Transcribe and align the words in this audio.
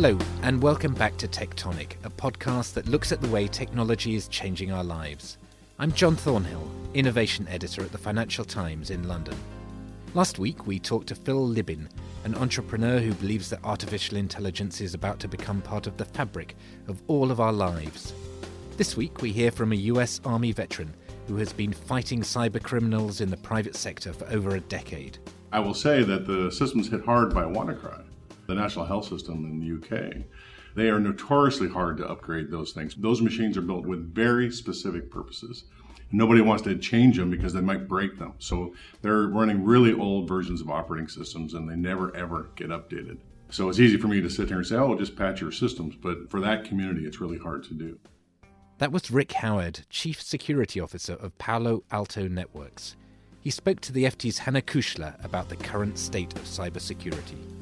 Hello, 0.00 0.16
and 0.42 0.62
welcome 0.62 0.94
back 0.94 1.16
to 1.16 1.26
Tectonic, 1.26 1.94
a 2.04 2.08
podcast 2.08 2.74
that 2.74 2.86
looks 2.86 3.10
at 3.10 3.20
the 3.20 3.26
way 3.26 3.48
technology 3.48 4.14
is 4.14 4.28
changing 4.28 4.70
our 4.70 4.84
lives. 4.84 5.38
I'm 5.80 5.90
John 5.90 6.14
Thornhill, 6.14 6.70
Innovation 6.94 7.48
Editor 7.48 7.82
at 7.82 7.90
the 7.90 7.98
Financial 7.98 8.44
Times 8.44 8.90
in 8.90 9.08
London. 9.08 9.34
Last 10.14 10.38
week, 10.38 10.68
we 10.68 10.78
talked 10.78 11.08
to 11.08 11.16
Phil 11.16 11.44
Libin, 11.44 11.88
an 12.22 12.36
entrepreneur 12.36 13.00
who 13.00 13.12
believes 13.14 13.50
that 13.50 13.64
artificial 13.64 14.18
intelligence 14.18 14.80
is 14.80 14.94
about 14.94 15.18
to 15.18 15.26
become 15.26 15.60
part 15.60 15.88
of 15.88 15.96
the 15.96 16.04
fabric 16.04 16.54
of 16.86 17.02
all 17.08 17.32
of 17.32 17.40
our 17.40 17.52
lives. 17.52 18.14
This 18.76 18.96
week, 18.96 19.20
we 19.20 19.32
hear 19.32 19.50
from 19.50 19.72
a 19.72 19.82
US 19.90 20.20
Army 20.24 20.52
veteran 20.52 20.94
who 21.26 21.34
has 21.38 21.52
been 21.52 21.72
fighting 21.72 22.20
cyber 22.20 22.62
criminals 22.62 23.20
in 23.20 23.30
the 23.30 23.36
private 23.36 23.74
sector 23.74 24.12
for 24.12 24.28
over 24.28 24.54
a 24.54 24.60
decade. 24.60 25.18
I 25.50 25.58
will 25.58 25.74
say 25.74 26.04
that 26.04 26.24
the 26.24 26.52
system's 26.52 26.88
hit 26.88 27.04
hard 27.04 27.34
by 27.34 27.42
WannaCry, 27.42 28.04
the 28.48 28.54
national 28.54 28.86
health 28.86 29.06
system 29.06 29.44
in 29.44 29.60
the 29.60 29.76
UK. 29.76 30.24
They 30.74 30.88
are 30.88 30.98
notoriously 30.98 31.68
hard 31.68 31.98
to 31.98 32.08
upgrade 32.08 32.50
those 32.50 32.72
things. 32.72 32.94
Those 32.94 33.20
machines 33.20 33.56
are 33.56 33.62
built 33.62 33.86
with 33.86 34.14
very 34.14 34.50
specific 34.50 35.10
purposes. 35.10 35.64
Nobody 36.10 36.40
wants 36.40 36.62
to 36.62 36.76
change 36.78 37.18
them 37.18 37.30
because 37.30 37.52
they 37.52 37.60
might 37.60 37.86
break 37.86 38.18
them. 38.18 38.32
So 38.38 38.74
they're 39.02 39.28
running 39.28 39.64
really 39.64 39.92
old 39.92 40.26
versions 40.26 40.62
of 40.62 40.70
operating 40.70 41.08
systems 41.08 41.52
and 41.52 41.68
they 41.68 41.76
never 41.76 42.14
ever 42.16 42.50
get 42.56 42.70
updated. 42.70 43.18
So 43.50 43.68
it's 43.68 43.80
easy 43.80 43.98
for 43.98 44.08
me 44.08 44.22
to 44.22 44.30
sit 44.30 44.48
here 44.48 44.56
and 44.56 44.66
say, 44.66 44.76
oh, 44.76 44.96
just 44.96 45.16
patch 45.16 45.42
your 45.42 45.52
systems. 45.52 45.94
But 45.94 46.30
for 46.30 46.40
that 46.40 46.64
community, 46.64 47.06
it's 47.06 47.20
really 47.20 47.38
hard 47.38 47.64
to 47.64 47.74
do. 47.74 47.98
That 48.78 48.92
was 48.92 49.10
Rick 49.10 49.32
Howard, 49.32 49.80
Chief 49.90 50.22
Security 50.22 50.80
Officer 50.80 51.14
of 51.14 51.36
Palo 51.36 51.82
Alto 51.90 52.28
Networks. 52.28 52.96
He 53.40 53.50
spoke 53.50 53.80
to 53.80 53.92
the 53.92 54.04
FT's 54.04 54.38
Hannah 54.38 54.62
Kuchler 54.62 55.22
about 55.22 55.50
the 55.50 55.56
current 55.56 55.98
state 55.98 56.32
of 56.34 56.42
cybersecurity. 56.42 57.57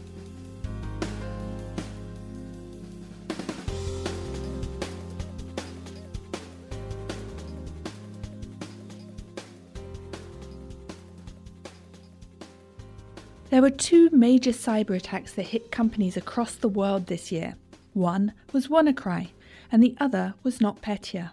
There 13.56 13.62
were 13.62 13.70
two 13.70 14.10
major 14.10 14.50
cyber 14.50 14.94
attacks 14.94 15.32
that 15.32 15.44
hit 15.44 15.72
companies 15.72 16.14
across 16.14 16.56
the 16.56 16.68
world 16.68 17.06
this 17.06 17.32
year. 17.32 17.54
One 17.94 18.34
was 18.52 18.68
WannaCry, 18.68 19.30
and 19.72 19.82
the 19.82 19.96
other 19.98 20.34
was 20.42 20.58
NotPetya. 20.58 21.30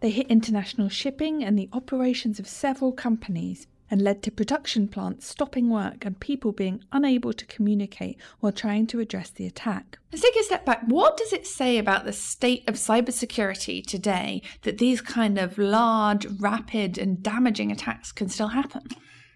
They 0.00 0.08
hit 0.08 0.28
international 0.28 0.88
shipping 0.88 1.44
and 1.44 1.58
the 1.58 1.68
operations 1.74 2.38
of 2.38 2.48
several 2.48 2.90
companies 2.90 3.66
and 3.90 4.00
led 4.00 4.22
to 4.22 4.30
production 4.30 4.88
plants 4.88 5.26
stopping 5.26 5.68
work 5.68 6.06
and 6.06 6.18
people 6.18 6.52
being 6.52 6.82
unable 6.90 7.34
to 7.34 7.44
communicate 7.44 8.18
while 8.40 8.50
trying 8.50 8.86
to 8.86 9.00
address 9.00 9.28
the 9.28 9.44
attack. 9.44 9.98
Let's 10.10 10.22
take 10.24 10.36
a 10.36 10.44
step 10.44 10.64
back. 10.64 10.84
What 10.86 11.18
does 11.18 11.34
it 11.34 11.46
say 11.46 11.76
about 11.76 12.06
the 12.06 12.14
state 12.14 12.66
of 12.66 12.76
cybersecurity 12.76 13.86
today 13.86 14.40
that 14.62 14.78
these 14.78 15.02
kind 15.02 15.38
of 15.38 15.58
large, 15.58 16.24
rapid, 16.40 16.96
and 16.96 17.22
damaging 17.22 17.70
attacks 17.70 18.10
can 18.10 18.30
still 18.30 18.48
happen? 18.48 18.84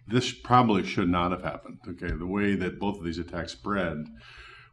This 0.09 0.33
probably 0.33 0.85
should 0.85 1.09
not 1.09 1.33
have 1.33 1.43
happened. 1.43 1.79
Okay, 1.89 2.13
the 2.13 2.27
way 2.27 2.55
that 2.55 2.79
both 2.79 2.99
of 2.99 3.05
these 3.05 3.19
attacks 3.19 3.53
spread, 3.53 4.07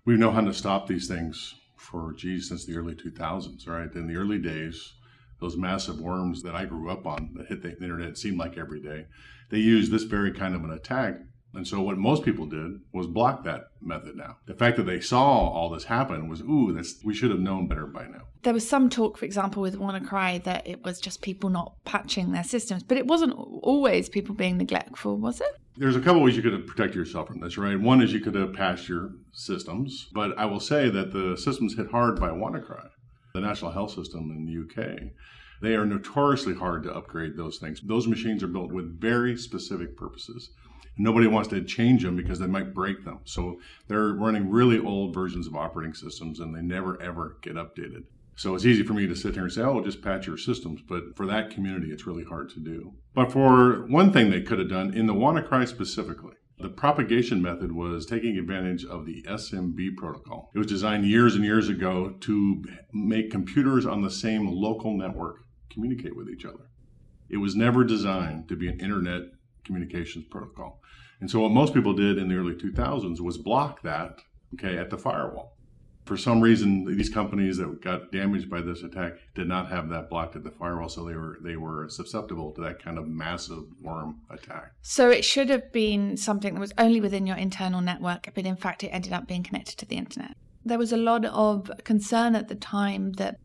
we 0.06 0.16
know 0.16 0.32
how 0.32 0.42
to 0.42 0.54
stop 0.54 0.88
these 0.88 1.08
things 1.08 1.56
for, 1.76 2.14
geez, 2.14 2.50
since 2.50 2.66
the 2.66 2.76
early 2.76 2.96
2000s, 2.96 3.68
right? 3.68 3.94
In 3.96 4.08
the 4.08 4.16
early 4.16 4.38
days, 4.38 4.94
those 5.40 5.58
massive 5.58 6.00
worms 6.00 6.44
that 6.44 6.56
I 6.56 6.66
grew 6.66 6.90
up 6.90 7.06
on 7.06 7.32
that 7.36 7.48
hit 7.48 7.64
the 7.64 7.76
internet 7.76 8.18
seemed 8.18 8.38
like 8.38 8.58
every 8.58 8.80
day. 8.80 9.06
They 9.50 9.58
used 9.58 9.92
this 9.92 10.04
very 10.04 10.32
kind 10.32 10.56
of 10.56 10.64
an 10.64 10.72
attack. 10.72 11.20
And 11.54 11.68
so 11.68 11.82
what 11.82 11.98
most 11.98 12.24
people 12.24 12.46
did 12.46 12.80
was 12.94 13.06
block 13.06 13.44
that 13.44 13.68
method 13.82 14.16
now. 14.16 14.38
The 14.48 14.56
fact 14.56 14.78
that 14.78 14.84
they 14.84 15.00
saw 15.00 15.50
all 15.50 15.70
this 15.70 15.84
happen 15.84 16.28
was, 16.28 16.42
ooh, 16.42 16.74
that's 16.74 17.04
we 17.04 17.14
should 17.14 17.30
have 17.30 17.40
known 17.40 17.68
better 17.68 17.86
by 17.86 18.08
now. 18.08 18.24
There 18.42 18.54
was 18.54 18.68
some 18.68 18.90
talk, 18.90 19.18
for 19.18 19.26
example, 19.26 19.62
with 19.62 19.80
WannaCry 19.80 20.44
that 20.44 20.68
it 20.68 20.84
was 20.84 21.00
just 21.00 21.22
people 21.22 21.50
not 21.50 21.76
patching 21.86 22.32
their 22.32 22.44
systems, 22.44 22.84
but 22.84 22.98
it 22.98 23.08
wasn't 23.08 23.34
always 23.34 24.10
people 24.10 24.34
being 24.36 24.58
neglectful, 24.58 25.18
was 25.18 25.42
it? 25.42 25.56
There's 25.78 25.96
a 25.96 26.02
couple 26.02 26.22
ways 26.22 26.36
you 26.36 26.42
could 26.42 26.54
have 26.54 26.68
protected 26.68 26.96
yourself 26.96 27.28
from 27.28 27.40
this, 27.40 27.58
right? 27.58 27.80
One 27.80 28.02
is 28.02 28.14
you 28.14 28.20
could 28.20 28.36
have 28.36 28.54
patched 28.54 28.90
your 28.90 29.12
systems, 29.32 30.10
but 30.14 30.38
I 30.38 30.46
will 30.46 30.60
say 30.60 30.90
that 30.90 31.14
the 31.14 31.38
systems 31.38 31.76
hit 31.76 31.90
hard 31.90 32.20
by 32.20 32.30
WannaCry 32.30 32.90
the 33.34 33.42
national 33.42 33.72
health 33.72 33.92
system 33.92 34.30
in 34.30 34.46
the 34.46 34.84
UK. 34.84 35.00
They 35.64 35.76
are 35.76 35.86
notoriously 35.86 36.56
hard 36.56 36.84
to 36.84 36.94
upgrade 36.94 37.38
those 37.38 37.58
things. 37.58 37.80
Those 37.80 38.06
machines 38.06 38.44
are 38.44 38.48
built 38.48 38.74
with 38.74 39.00
very 39.00 39.38
specific 39.38 39.96
purposes. 39.96 40.50
Nobody 40.98 41.26
wants 41.26 41.48
to 41.50 41.64
change 41.64 42.04
them 42.04 42.18
because 42.18 42.38
they 42.38 42.48
might 42.48 42.74
break 42.74 43.06
them. 43.06 43.20
So 43.24 43.62
they're 43.88 44.10
running 44.10 44.50
really 44.50 44.78
old 44.78 45.14
versions 45.14 45.48
of 45.48 45.56
operating 45.56 45.94
systems 45.94 46.42
and 46.42 46.54
they 46.54 46.62
never 46.62 47.02
ever 47.02 47.38
get 47.42 47.56
updated. 47.56 48.04
So 48.36 48.56
it's 48.56 48.66
easy 48.66 48.84
for 48.84 48.92
me 48.92 49.08
to 49.08 49.16
sit 49.16 49.36
here 49.36 49.44
and 49.44 49.54
say, 49.54 49.62
oh, 49.62 49.82
just 49.82 50.02
patch 50.02 50.28
your 50.28 50.38
systems. 50.38 50.82
But 50.82 51.16
for 51.16 51.26
that 51.28 51.52
community, 51.52 51.94
it's 51.94 52.06
really 52.06 52.26
hard 52.26 52.50
to 52.50 52.60
do. 52.60 52.96
But 53.14 53.32
for 53.32 53.88
one 53.88 54.12
thing 54.12 54.32
they 54.32 54.42
could 54.42 54.60
have 54.60 54.70
done 54.70 54.94
in 54.94 55.06
the 55.06 55.14
WannaCry 55.14 55.66
specifically, 55.70 56.34
the 56.60 56.68
propagation 56.68 57.42
method 57.42 57.72
was 57.72 58.06
taking 58.06 58.38
advantage 58.38 58.84
of 58.84 59.06
the 59.06 59.24
SMB 59.24 59.96
protocol. 59.96 60.52
It 60.54 60.58
was 60.58 60.68
designed 60.68 61.06
years 61.06 61.36
and 61.36 61.46
years 61.46 61.70
ago 61.70 62.16
to 62.20 62.64
make 62.92 63.32
computers 63.32 63.86
on 63.86 64.02
the 64.02 64.12
same 64.12 64.46
local 64.48 64.98
network 64.98 65.43
communicate 65.74 66.16
with 66.16 66.30
each 66.30 66.46
other. 66.46 66.70
It 67.30 67.38
was 67.38 67.56
never 67.56 67.84
designed 67.84 68.48
to 68.50 68.56
be 68.56 68.68
an 68.68 68.80
internet 68.80 69.24
communications 69.66 70.26
protocol. 70.30 70.82
And 71.20 71.30
so 71.30 71.40
what 71.40 71.52
most 71.52 71.74
people 71.74 71.94
did 71.94 72.18
in 72.18 72.28
the 72.28 72.36
early 72.36 72.56
2000s 72.56 73.20
was 73.22 73.38
block 73.38 73.82
that, 73.84 74.20
okay, 74.56 74.78
at 74.78 74.90
the 74.90 74.98
firewall 74.98 75.54
for 76.06 76.18
some 76.18 76.42
reason 76.42 76.86
these 76.86 77.10
companies 77.10 77.58
that 77.58 77.82
got 77.82 78.12
damaged 78.12 78.50
by 78.50 78.62
this 78.62 78.84
attack 78.84 79.14
did 79.36 79.48
not 79.48 79.70
have 79.70 79.90
that 79.90 80.10
blocked 80.10 80.36
at 80.36 80.44
the 80.44 80.52
firewall 80.52 80.90
so 80.90 81.04
they 81.06 81.16
were 81.16 81.38
they 81.42 81.56
were 81.56 81.88
susceptible 81.90 82.52
to 82.52 82.62
that 82.62 82.82
kind 82.82 82.98
of 82.98 83.08
massive 83.08 83.64
worm 83.82 84.20
attack 84.30 84.72
so 84.82 85.10
it 85.10 85.24
should 85.24 85.50
have 85.50 85.72
been 85.72 86.18
something 86.18 86.54
that 86.54 86.60
was 86.60 86.74
only 86.78 87.00
within 87.00 87.26
your 87.26 87.38
internal 87.38 87.82
network 87.82 88.30
but 88.34 88.46
in 88.46 88.56
fact 88.56 88.84
it 88.84 88.90
ended 88.90 89.14
up 89.14 89.28
being 89.28 89.44
connected 89.44 89.78
to 89.78 89.86
the 89.86 89.96
internet 89.96 90.36
there 90.66 90.78
was 90.78 90.92
a 90.92 90.98
lot 90.98 91.26
of 91.26 91.70
concern 91.84 92.36
at 92.36 92.48
the 92.48 92.56
time 92.56 93.14
that 93.14 93.40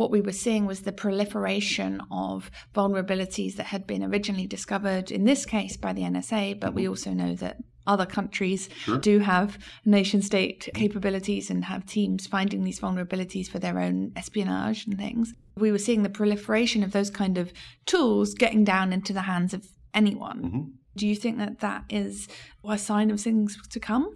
what 0.00 0.10
we 0.10 0.22
were 0.22 0.32
seeing 0.32 0.64
was 0.64 0.80
the 0.80 0.92
proliferation 0.92 2.00
of 2.10 2.50
vulnerabilities 2.74 3.56
that 3.56 3.66
had 3.66 3.86
been 3.86 4.02
originally 4.02 4.46
discovered, 4.46 5.10
in 5.10 5.24
this 5.24 5.44
case 5.44 5.76
by 5.76 5.92
the 5.92 6.00
NSA, 6.00 6.58
but 6.58 6.72
we 6.72 6.84
mm-hmm. 6.84 6.92
also 6.92 7.10
know 7.10 7.34
that 7.34 7.58
other 7.86 8.06
countries 8.06 8.70
sure. 8.78 8.96
do 8.96 9.18
have 9.18 9.58
nation 9.84 10.22
state 10.22 10.70
capabilities 10.72 11.50
and 11.50 11.66
have 11.66 11.84
teams 11.84 12.26
finding 12.26 12.64
these 12.64 12.80
vulnerabilities 12.80 13.46
for 13.46 13.58
their 13.58 13.78
own 13.78 14.10
espionage 14.16 14.86
and 14.86 14.96
things. 14.96 15.34
We 15.58 15.70
were 15.70 15.76
seeing 15.76 16.02
the 16.02 16.08
proliferation 16.08 16.82
of 16.82 16.92
those 16.92 17.10
kind 17.10 17.36
of 17.36 17.52
tools 17.84 18.32
getting 18.32 18.64
down 18.64 18.94
into 18.94 19.12
the 19.12 19.22
hands 19.32 19.52
of 19.52 19.68
anyone. 19.92 20.42
Mm-hmm. 20.42 20.62
Do 20.96 21.06
you 21.06 21.14
think 21.14 21.36
that 21.36 21.60
that 21.60 21.84
is 21.90 22.26
a 22.66 22.78
sign 22.78 23.10
of 23.10 23.20
things 23.20 23.58
to 23.68 23.78
come? 23.78 24.14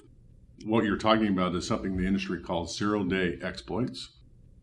What 0.65 0.85
you're 0.85 0.97
talking 0.97 1.29
about 1.29 1.55
is 1.55 1.67
something 1.67 1.99
the 1.99 2.07
industry 2.07 2.41
calls 2.41 2.75
zero 2.75 3.05
day 3.05 3.39
exploits. 3.43 4.14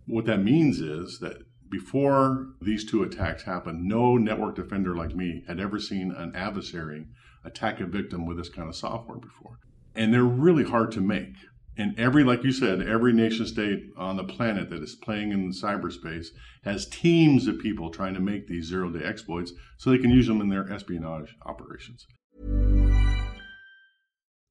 What 0.06 0.26
that 0.26 0.44
means 0.44 0.80
is 0.80 1.20
that 1.20 1.44
before 1.70 2.48
these 2.62 2.84
two 2.84 3.02
attacks 3.04 3.44
happened, 3.44 3.88
no 3.88 4.18
network 4.18 4.56
defender 4.56 4.96
like 4.96 5.16
me 5.16 5.44
had 5.48 5.60
ever 5.60 5.80
seen 5.80 6.12
an 6.12 6.36
adversary 6.36 7.06
attack 7.46 7.80
a 7.80 7.86
victim 7.86 8.26
with 8.26 8.38
this 8.38 8.50
kind 8.50 8.68
of 8.68 8.76
software 8.76 9.18
before. 9.18 9.58
And 9.96 10.14
they're 10.14 10.24
really 10.24 10.64
hard 10.64 10.92
to 10.94 11.02
make. 11.02 11.36
And 11.78 11.98
every, 11.98 12.24
like 12.24 12.44
you 12.44 12.52
said, 12.52 12.82
every 12.82 13.14
nation 13.14 13.48
state 13.48 13.84
on 13.98 14.18
the 14.18 14.26
planet 14.26 14.70
that 14.70 14.84
is 14.84 14.96
playing 14.96 15.32
in 15.32 15.52
cyberspace 15.52 16.28
has 16.64 16.88
teams 16.88 17.48
of 17.48 17.60
people 17.60 17.90
trying 17.90 18.14
to 18.14 18.20
make 18.20 18.48
these 18.48 18.68
zero 18.68 18.90
day 18.90 19.04
exploits 19.06 19.54
so 19.78 19.90
they 19.90 19.98
can 19.98 20.12
use 20.12 20.28
them 20.28 20.42
in 20.42 20.50
their 20.50 20.70
espionage 20.72 21.36
operations. 21.46 22.06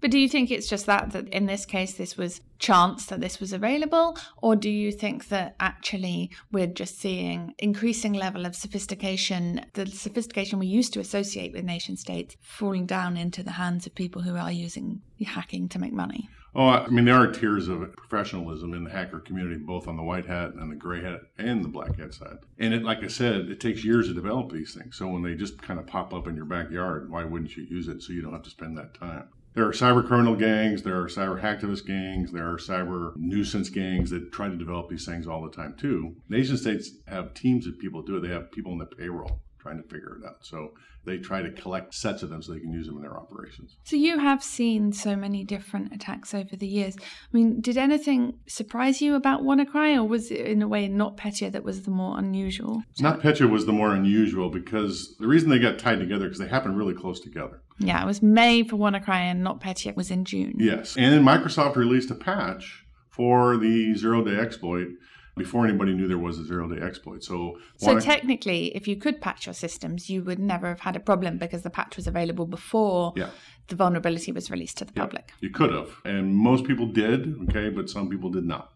But 0.00 0.10
do 0.10 0.18
you 0.18 0.28
think 0.28 0.50
it's 0.50 0.68
just 0.68 0.86
that 0.86 1.10
that 1.12 1.28
in 1.28 1.46
this 1.46 1.66
case 1.66 1.94
this 1.94 2.16
was 2.16 2.40
chance 2.58 3.06
that 3.06 3.20
this 3.20 3.40
was 3.40 3.52
available, 3.52 4.16
or 4.42 4.54
do 4.54 4.70
you 4.70 4.92
think 4.92 5.28
that 5.28 5.56
actually 5.60 6.30
we're 6.52 6.66
just 6.66 6.98
seeing 6.98 7.54
increasing 7.58 8.12
level 8.12 8.46
of 8.46 8.54
sophistication, 8.54 9.64
the 9.74 9.86
sophistication 9.86 10.58
we 10.58 10.66
used 10.66 10.92
to 10.92 11.00
associate 11.00 11.52
with 11.52 11.64
nation 11.64 11.96
states, 11.96 12.36
falling 12.42 12.86
down 12.86 13.16
into 13.16 13.42
the 13.42 13.52
hands 13.52 13.86
of 13.86 13.94
people 13.94 14.22
who 14.22 14.36
are 14.36 14.52
using 14.52 15.00
hacking 15.24 15.68
to 15.68 15.78
make 15.78 15.92
money? 15.92 16.28
Oh, 16.54 16.66
I 16.66 16.88
mean, 16.88 17.04
there 17.04 17.14
are 17.14 17.30
tiers 17.30 17.68
of 17.68 17.92
professionalism 17.96 18.74
in 18.74 18.82
the 18.82 18.90
hacker 18.90 19.20
community, 19.20 19.56
both 19.56 19.86
on 19.86 19.96
the 19.96 20.02
white 20.02 20.26
hat 20.26 20.54
and 20.54 20.70
the 20.70 20.76
gray 20.76 21.00
hat 21.00 21.20
and 21.38 21.64
the 21.64 21.68
black 21.68 21.96
hat 21.96 22.12
side. 22.12 22.38
And 22.58 22.74
it, 22.74 22.82
like 22.82 23.04
I 23.04 23.06
said, 23.06 23.48
it 23.48 23.60
takes 23.60 23.84
years 23.84 24.08
to 24.08 24.14
develop 24.14 24.50
these 24.50 24.74
things. 24.74 24.96
So 24.96 25.06
when 25.06 25.22
they 25.22 25.34
just 25.34 25.62
kind 25.62 25.78
of 25.78 25.86
pop 25.86 26.12
up 26.12 26.26
in 26.26 26.34
your 26.34 26.46
backyard, 26.46 27.08
why 27.08 27.22
wouldn't 27.22 27.56
you 27.56 27.64
use 27.70 27.86
it 27.86 28.02
so 28.02 28.12
you 28.12 28.20
don't 28.20 28.32
have 28.32 28.42
to 28.42 28.50
spend 28.50 28.76
that 28.78 28.94
time? 28.94 29.28
There 29.54 29.66
are 29.66 29.72
cyber 29.72 30.06
criminal 30.06 30.36
gangs, 30.36 30.84
there 30.84 31.00
are 31.00 31.08
cyber 31.08 31.40
hacktivist 31.40 31.84
gangs, 31.84 32.30
there 32.30 32.48
are 32.48 32.56
cyber 32.56 33.16
nuisance 33.16 33.68
gangs 33.68 34.10
that 34.10 34.30
try 34.30 34.48
to 34.48 34.56
develop 34.56 34.88
these 34.88 35.04
things 35.04 35.26
all 35.26 35.42
the 35.42 35.50
time 35.50 35.74
too. 35.76 36.14
Nation 36.28 36.56
states 36.56 36.92
have 37.08 37.34
teams 37.34 37.66
of 37.66 37.78
people 37.78 38.02
do 38.02 38.16
it. 38.16 38.20
They 38.20 38.28
have 38.28 38.52
people 38.52 38.70
on 38.70 38.78
the 38.78 38.86
payroll 38.86 39.42
trying 39.60 39.82
to 39.82 39.88
figure 39.88 40.16
it 40.20 40.26
out. 40.26 40.38
So 40.40 40.72
they 41.04 41.18
try 41.18 41.40
to 41.40 41.50
collect 41.50 41.94
sets 41.94 42.22
of 42.22 42.28
them 42.28 42.42
so 42.42 42.52
they 42.52 42.60
can 42.60 42.72
use 42.72 42.86
them 42.86 42.96
in 42.96 43.02
their 43.02 43.16
operations. 43.16 43.76
So 43.84 43.96
you 43.96 44.18
have 44.18 44.42
seen 44.42 44.92
so 44.92 45.16
many 45.16 45.44
different 45.44 45.94
attacks 45.94 46.34
over 46.34 46.56
the 46.56 46.66
years. 46.66 46.96
I 46.98 47.02
mean, 47.32 47.60
did 47.60 47.78
anything 47.78 48.38
surprise 48.46 49.00
you 49.00 49.14
about 49.14 49.42
WannaCry, 49.42 49.96
or 49.96 50.04
was 50.04 50.30
it 50.30 50.40
in 50.40 50.60
a 50.60 50.68
way 50.68 50.88
NotPetya 50.88 51.52
that 51.52 51.64
was 51.64 51.82
the 51.82 51.90
more 51.90 52.18
unusual? 52.18 52.82
NotPetya 53.00 53.48
was 53.48 53.64
the 53.66 53.72
more 53.72 53.94
unusual 53.94 54.50
because 54.50 55.16
the 55.18 55.26
reason 55.26 55.48
they 55.48 55.58
got 55.58 55.78
tied 55.78 56.00
together 56.00 56.26
because 56.26 56.38
they 56.38 56.48
happened 56.48 56.76
really 56.76 56.94
close 56.94 57.20
together. 57.20 57.62
Yeah, 57.78 58.02
it 58.02 58.06
was 58.06 58.20
May 58.20 58.62
for 58.62 58.76
WannaCry 58.76 59.08
and 59.08 59.44
NotPetya 59.44 59.96
was 59.96 60.10
in 60.10 60.26
June. 60.26 60.54
Yes, 60.58 60.96
and 60.98 61.26
Microsoft 61.26 61.76
released 61.76 62.10
a 62.10 62.14
patch 62.14 62.84
for 63.08 63.56
the 63.56 63.94
zero-day 63.94 64.36
exploit 64.36 64.88
before 65.36 65.66
anybody 65.66 65.92
knew 65.92 66.08
there 66.08 66.18
was 66.18 66.38
a 66.38 66.44
zero 66.44 66.68
day 66.68 66.80
exploit. 66.80 67.24
So, 67.24 67.58
so 67.76 67.98
technically, 67.98 68.74
if 68.76 68.88
you 68.88 68.96
could 68.96 69.20
patch 69.20 69.46
your 69.46 69.54
systems, 69.54 70.10
you 70.10 70.22
would 70.24 70.38
never 70.38 70.68
have 70.68 70.80
had 70.80 70.96
a 70.96 71.00
problem 71.00 71.38
because 71.38 71.62
the 71.62 71.70
patch 71.70 71.96
was 71.96 72.06
available 72.06 72.46
before 72.46 73.12
yeah. 73.16 73.30
the 73.68 73.76
vulnerability 73.76 74.32
was 74.32 74.50
released 74.50 74.78
to 74.78 74.84
the 74.84 74.92
yeah, 74.94 75.02
public. 75.02 75.32
You 75.40 75.50
could 75.50 75.72
have, 75.72 75.90
and 76.04 76.34
most 76.34 76.64
people 76.64 76.86
did, 76.86 77.36
okay, 77.44 77.70
but 77.70 77.88
some 77.88 78.08
people 78.08 78.30
did 78.30 78.44
not. 78.44 78.72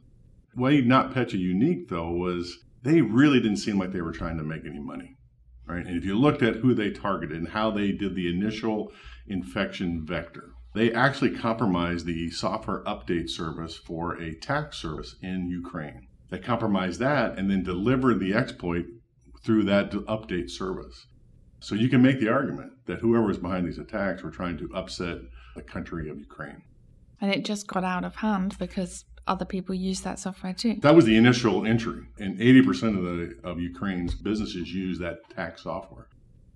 Way 0.56 0.82
NotPetya 0.82 1.38
unique 1.38 1.88
though 1.88 2.10
was 2.10 2.58
they 2.82 3.00
really 3.00 3.40
didn't 3.40 3.58
seem 3.58 3.78
like 3.78 3.92
they 3.92 4.02
were 4.02 4.12
trying 4.12 4.38
to 4.38 4.44
make 4.44 4.64
any 4.64 4.78
money, 4.78 5.16
right? 5.66 5.84
And 5.84 5.96
if 5.96 6.04
you 6.04 6.16
looked 6.18 6.42
at 6.42 6.56
who 6.56 6.74
they 6.74 6.90
targeted 6.90 7.36
and 7.36 7.48
how 7.48 7.70
they 7.70 7.90
did 7.92 8.14
the 8.14 8.28
initial 8.28 8.92
infection 9.26 10.04
vector, 10.04 10.50
they 10.74 10.92
actually 10.92 11.30
compromised 11.30 12.06
the 12.06 12.30
software 12.30 12.82
update 12.84 13.30
service 13.30 13.76
for 13.76 14.20
a 14.20 14.34
tax 14.34 14.78
service 14.78 15.16
in 15.22 15.48
Ukraine 15.48 16.06
that 16.34 16.42
compromise 16.42 16.98
that 16.98 17.38
and 17.38 17.48
then 17.48 17.62
deliver 17.62 18.12
the 18.12 18.34
exploit 18.34 18.84
through 19.44 19.62
that 19.62 19.92
update 19.92 20.50
service. 20.50 21.06
So 21.60 21.76
you 21.76 21.88
can 21.88 22.02
make 22.02 22.18
the 22.18 22.28
argument 22.28 22.72
that 22.86 22.98
whoever 22.98 23.30
is 23.30 23.38
behind 23.38 23.66
these 23.66 23.78
attacks 23.78 24.22
were 24.24 24.32
trying 24.32 24.58
to 24.58 24.68
upset 24.74 25.18
the 25.54 25.62
country 25.62 26.10
of 26.10 26.18
Ukraine. 26.18 26.62
And 27.20 27.32
it 27.32 27.44
just 27.44 27.68
got 27.68 27.84
out 27.84 28.04
of 28.04 28.16
hand 28.16 28.58
because 28.58 29.04
other 29.28 29.44
people 29.44 29.76
use 29.76 30.00
that 30.00 30.18
software 30.18 30.52
too. 30.52 30.74
That 30.80 30.96
was 30.96 31.04
the 31.04 31.16
initial 31.16 31.64
entry, 31.64 32.02
and 32.18 32.36
80% 32.38 32.98
of 32.98 33.04
the 33.04 33.48
of 33.48 33.60
Ukraine's 33.60 34.14
businesses 34.14 34.74
use 34.74 34.98
that 34.98 35.18
tax 35.30 35.62
software. 35.62 36.08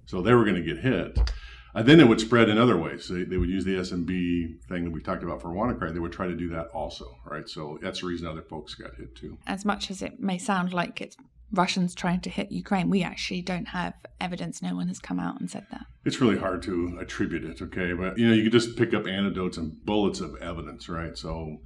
So 0.06 0.20
they 0.20 0.34
were 0.34 0.44
going 0.44 0.56
to 0.56 0.62
get 0.62 0.78
hit. 0.78 1.32
And 1.75 1.87
then 1.87 2.00
it 2.00 2.09
would 2.09 2.20
spread 2.20 2.49
in 2.49 2.59
other 2.59 2.76
ways. 2.76 3.09
They, 3.09 3.25
they 3.25 3.37
would 3.37 3.49
use 3.49 3.65
the 3.65 3.76
SMB 3.76 4.65
thing 4.69 4.85
that 4.85 4.91
we 4.91 5.00
talked 5.00 5.23
about 5.23 5.43
for 5.43 5.49
WannaCry. 5.49 5.93
They 5.93 6.00
would 6.00 6.12
try 6.12 6.26
to 6.26 6.35
do 6.35 6.49
that 6.50 6.69
also, 6.69 7.19
right? 7.26 7.49
So 7.49 7.79
that's 7.82 8.00
the 8.00 8.06
reason 8.06 8.26
other 8.26 8.43
folks 8.43 8.75
got 8.75 8.94
hit 8.97 9.15
too. 9.15 9.38
As 9.47 9.65
much 9.65 9.91
as 9.91 10.03
it 10.03 10.20
may 10.20 10.38
sound 10.38 10.73
like 10.73 11.00
it's 11.00 11.17
Russians 11.53 11.94
trying 11.94 12.20
to 12.20 12.31
hit 12.31 12.53
Ukraine, 12.53 12.91
we 12.91 13.03
actually 13.03 13.43
don't 13.43 13.69
have 13.69 13.94
evidence. 14.20 14.61
No 14.61 14.75
one 14.75 14.88
has 14.88 14.99
come 14.99 15.19
out 15.19 15.41
and 15.41 15.50
said 15.50 15.67
that. 15.70 15.87
It's 16.05 16.20
really 16.20 16.38
hard 16.38 16.62
to 16.65 16.99
attribute 17.00 17.44
it, 17.44 17.62
okay? 17.62 17.93
But, 17.93 18.19
you 18.19 18.29
know, 18.29 18.35
you 18.35 18.44
could 18.44 18.53
just 18.53 18.76
pick 18.76 18.93
up 18.94 19.06
anecdotes 19.06 19.56
and 19.56 19.85
bullets 19.85 20.21
of 20.21 20.37
evidence, 20.43 20.88
right? 20.88 21.17
So 21.17 21.59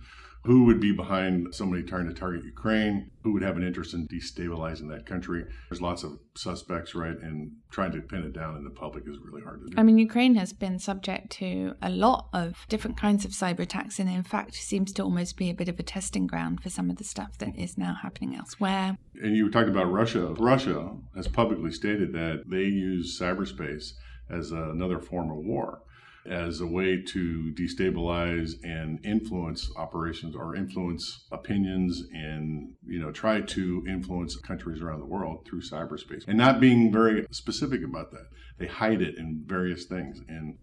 who 0.44 0.64
would 0.64 0.80
be 0.80 0.92
behind 0.92 1.54
somebody 1.54 1.82
trying 1.82 2.08
to 2.08 2.14
target 2.14 2.44
Ukraine, 2.44 3.10
who 3.22 3.32
would 3.32 3.42
have 3.42 3.56
an 3.56 3.62
interest 3.62 3.94
in 3.94 4.08
destabilizing 4.08 4.88
that 4.88 5.06
country. 5.06 5.44
There's 5.70 5.80
lots 5.80 6.02
of 6.02 6.18
suspects, 6.36 6.94
right? 6.94 7.16
And 7.22 7.52
trying 7.70 7.92
to 7.92 8.00
pin 8.00 8.24
it 8.24 8.32
down 8.32 8.56
in 8.56 8.64
the 8.64 8.70
public 8.70 9.04
is 9.06 9.18
really 9.24 9.42
hard 9.42 9.60
to 9.60 9.70
do. 9.70 9.74
I 9.78 9.84
mean, 9.84 9.98
Ukraine 9.98 10.34
has 10.34 10.52
been 10.52 10.80
subject 10.80 11.30
to 11.32 11.74
a 11.80 11.90
lot 11.90 12.28
of 12.32 12.66
different 12.68 12.96
kinds 12.96 13.24
of 13.24 13.30
cyber 13.30 13.60
attacks, 13.60 14.00
and 14.00 14.10
in 14.10 14.24
fact, 14.24 14.54
seems 14.54 14.92
to 14.94 15.02
almost 15.02 15.36
be 15.36 15.48
a 15.48 15.54
bit 15.54 15.68
of 15.68 15.78
a 15.78 15.84
testing 15.84 16.26
ground 16.26 16.60
for 16.60 16.70
some 16.70 16.90
of 16.90 16.96
the 16.96 17.04
stuff 17.04 17.38
that 17.38 17.56
is 17.56 17.78
now 17.78 17.94
happening 18.02 18.34
elsewhere. 18.34 18.98
And 19.22 19.36
you 19.36 19.44
were 19.44 19.50
talking 19.50 19.70
about 19.70 19.92
Russia. 19.92 20.34
Russia 20.38 20.96
has 21.14 21.28
publicly 21.28 21.70
stated 21.70 22.12
that 22.14 22.44
they 22.48 22.64
use 22.64 23.16
cyberspace 23.18 23.92
as 24.28 24.50
another 24.50 24.98
form 24.98 25.30
of 25.30 25.36
war 25.36 25.82
as 26.26 26.60
a 26.60 26.66
way 26.66 27.02
to 27.02 27.52
destabilize 27.54 28.52
and 28.62 29.04
influence 29.04 29.70
operations 29.76 30.36
or 30.36 30.54
influence 30.54 31.24
opinions 31.32 32.04
and 32.12 32.72
you 32.86 33.00
know 33.00 33.10
try 33.10 33.40
to 33.40 33.84
influence 33.88 34.36
countries 34.36 34.80
around 34.80 35.00
the 35.00 35.06
world 35.06 35.46
through 35.46 35.60
cyberspace. 35.60 36.24
And 36.26 36.38
not 36.38 36.60
being 36.60 36.92
very 36.92 37.26
specific 37.30 37.82
about 37.82 38.12
that. 38.12 38.26
They 38.58 38.66
hide 38.66 39.02
it 39.02 39.16
in 39.18 39.42
various 39.46 39.84
things 39.84 40.20
in 40.28 40.58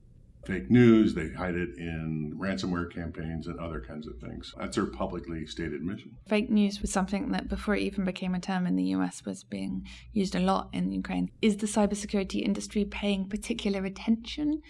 fake 0.46 0.72
news 0.72 1.14
they 1.14 1.30
hide 1.30 1.56
it 1.56 1.70
in 1.78 2.34
ransomware 2.38 2.92
campaigns 2.92 3.48
and 3.48 3.60
other 3.60 3.82
kinds 3.82 4.08
of 4.08 4.18
things. 4.20 4.54
That's 4.58 4.76
their 4.76 4.86
publicly 4.86 5.46
stated 5.46 5.82
mission. 5.82 6.16
Fake 6.28 6.50
news 6.50 6.82
was 6.82 6.92
something 6.92 7.32
that 7.32 7.50
before 7.50 7.76
it 7.76 7.82
even 7.82 8.06
became 8.06 8.34
a 8.34 8.40
term 8.40 8.66
in 8.66 8.76
the 8.76 8.86
US 8.96 9.26
was 9.26 9.44
being 9.44 9.86
used 10.14 10.36
a 10.36 10.40
lot 10.40 10.70
in 10.74 10.92
Ukraine. 10.92 11.30
Is 11.42 11.58
the 11.58 11.68
cybersecurity 11.68 12.42
industry 12.42 12.86
paying 12.86 13.28
particular 13.28 13.84
attention 13.86 14.62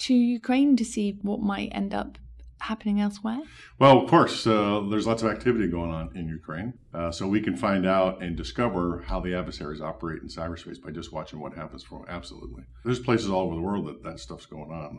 to 0.00 0.14
Ukraine 0.14 0.76
to 0.76 0.84
see 0.84 1.18
what 1.22 1.40
might 1.40 1.70
end 1.72 1.94
up 1.94 2.18
happening 2.60 3.00
elsewhere? 3.00 3.40
Well, 3.78 4.02
of 4.02 4.08
course, 4.08 4.46
uh, 4.46 4.82
there's 4.90 5.06
lots 5.06 5.22
of 5.22 5.30
activity 5.30 5.66
going 5.68 5.90
on 5.90 6.10
in 6.14 6.28
Ukraine. 6.28 6.74
Uh, 6.92 7.10
so 7.10 7.26
we 7.26 7.40
can 7.40 7.56
find 7.56 7.86
out 7.86 8.22
and 8.22 8.36
discover 8.36 9.04
how 9.06 9.20
the 9.20 9.34
adversaries 9.34 9.80
operate 9.80 10.22
in 10.22 10.28
cyberspace 10.28 10.80
by 10.80 10.90
just 10.90 11.12
watching 11.12 11.40
what 11.40 11.54
happens 11.54 11.82
from 11.82 12.04
absolutely. 12.08 12.64
There's 12.84 13.00
places 13.00 13.30
all 13.30 13.46
over 13.46 13.54
the 13.54 13.62
world 13.62 13.86
that 13.86 14.02
that 14.02 14.20
stuff's 14.20 14.46
going 14.46 14.70
on. 14.70 14.98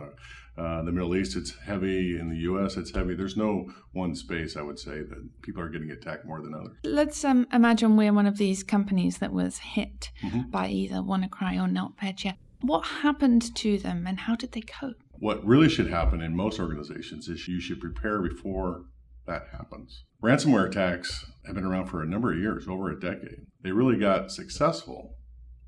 Uh, 0.57 0.83
the 0.83 0.91
Middle 0.91 1.15
East, 1.15 1.35
it's 1.35 1.55
heavy. 1.59 2.19
In 2.19 2.29
the 2.29 2.37
U.S., 2.37 2.77
it's 2.77 2.93
heavy. 2.93 3.15
There's 3.15 3.37
no 3.37 3.69
one 3.93 4.15
space, 4.15 4.57
I 4.57 4.61
would 4.61 4.79
say, 4.79 5.01
that 5.01 5.41
people 5.41 5.61
are 5.61 5.69
getting 5.69 5.91
attacked 5.91 6.25
more 6.25 6.41
than 6.41 6.53
others. 6.53 6.77
Let's 6.83 7.23
um, 7.23 7.47
imagine 7.53 7.95
we're 7.95 8.13
one 8.13 8.27
of 8.27 8.37
these 8.37 8.63
companies 8.63 9.19
that 9.19 9.33
was 9.33 9.59
hit 9.59 10.11
mm-hmm. 10.23 10.49
by 10.49 10.67
either 10.67 10.95
WannaCry 10.97 11.55
or 11.55 11.67
NotPetya. 11.67 12.35
What 12.61 12.85
happened 12.85 13.55
to 13.55 13.77
them 13.77 14.05
and 14.07 14.19
how 14.19 14.35
did 14.35 14.51
they 14.51 14.61
cope? 14.61 15.01
What 15.19 15.45
really 15.45 15.69
should 15.69 15.89
happen 15.89 16.21
in 16.21 16.35
most 16.35 16.59
organizations 16.59 17.27
is 17.27 17.47
you 17.47 17.59
should 17.59 17.79
prepare 17.79 18.21
before 18.21 18.85
that 19.27 19.47
happens. 19.51 20.03
Ransomware 20.23 20.67
attacks 20.67 21.25
have 21.45 21.55
been 21.55 21.63
around 21.63 21.87
for 21.87 22.01
a 22.01 22.07
number 22.07 22.31
of 22.31 22.39
years, 22.39 22.67
over 22.67 22.91
a 22.91 22.99
decade. 22.99 23.45
They 23.63 23.71
really 23.71 23.97
got 23.97 24.31
successful 24.31 25.15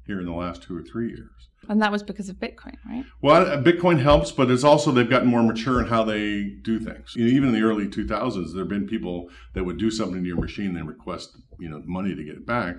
here 0.05 0.19
in 0.19 0.25
the 0.25 0.33
last 0.33 0.63
two 0.63 0.75
or 0.75 0.83
three 0.83 1.09
years. 1.09 1.49
And 1.69 1.81
that 1.81 1.91
was 1.91 2.03
because 2.03 2.27
of 2.27 2.35
Bitcoin, 2.37 2.75
right? 2.85 3.05
Well, 3.21 3.47
uh, 3.47 3.61
Bitcoin 3.61 4.01
helps, 4.01 4.31
but 4.31 4.51
it's 4.51 4.65
also 4.65 4.91
they've 4.91 5.09
gotten 5.09 5.29
more 5.29 5.43
mature 5.43 5.79
in 5.79 5.87
how 5.87 6.03
they 6.03 6.55
do 6.61 6.79
things. 6.79 7.13
You 7.15 7.25
know, 7.25 7.31
even 7.31 7.49
in 7.49 7.55
the 7.55 7.61
early 7.61 7.87
2000s, 7.87 8.53
there 8.53 8.63
have 8.63 8.69
been 8.69 8.85
people 8.85 9.29
that 9.53 9.63
would 9.63 9.77
do 9.77 9.89
something 9.89 10.21
to 10.21 10.27
your 10.27 10.39
machine 10.39 10.75
and 10.75 10.87
request, 10.87 11.37
you 11.59 11.69
know, 11.69 11.81
money 11.85 12.15
to 12.15 12.23
get 12.23 12.35
it 12.35 12.45
back. 12.45 12.75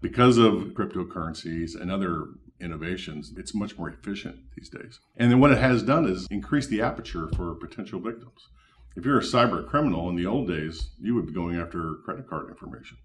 Because 0.00 0.38
of 0.38 0.54
cryptocurrencies 0.74 1.80
and 1.80 1.90
other 1.90 2.26
innovations, 2.62 3.32
it's 3.36 3.54
much 3.54 3.76
more 3.76 3.88
efficient 3.88 4.36
these 4.56 4.68
days. 4.68 5.00
And 5.16 5.30
then 5.30 5.40
what 5.40 5.50
it 5.50 5.58
has 5.58 5.82
done 5.82 6.06
is 6.06 6.26
increase 6.30 6.66
the 6.66 6.80
aperture 6.80 7.28
for 7.36 7.54
potential 7.54 8.00
victims. 8.00 8.48
If 8.96 9.04
you're 9.04 9.18
a 9.18 9.22
cyber 9.22 9.66
criminal 9.66 10.08
in 10.08 10.16
the 10.16 10.26
old 10.26 10.48
days, 10.48 10.90
you 11.00 11.14
would 11.14 11.26
be 11.26 11.32
going 11.32 11.56
after 11.56 11.96
credit 12.04 12.28
card 12.28 12.48
information. 12.48 12.98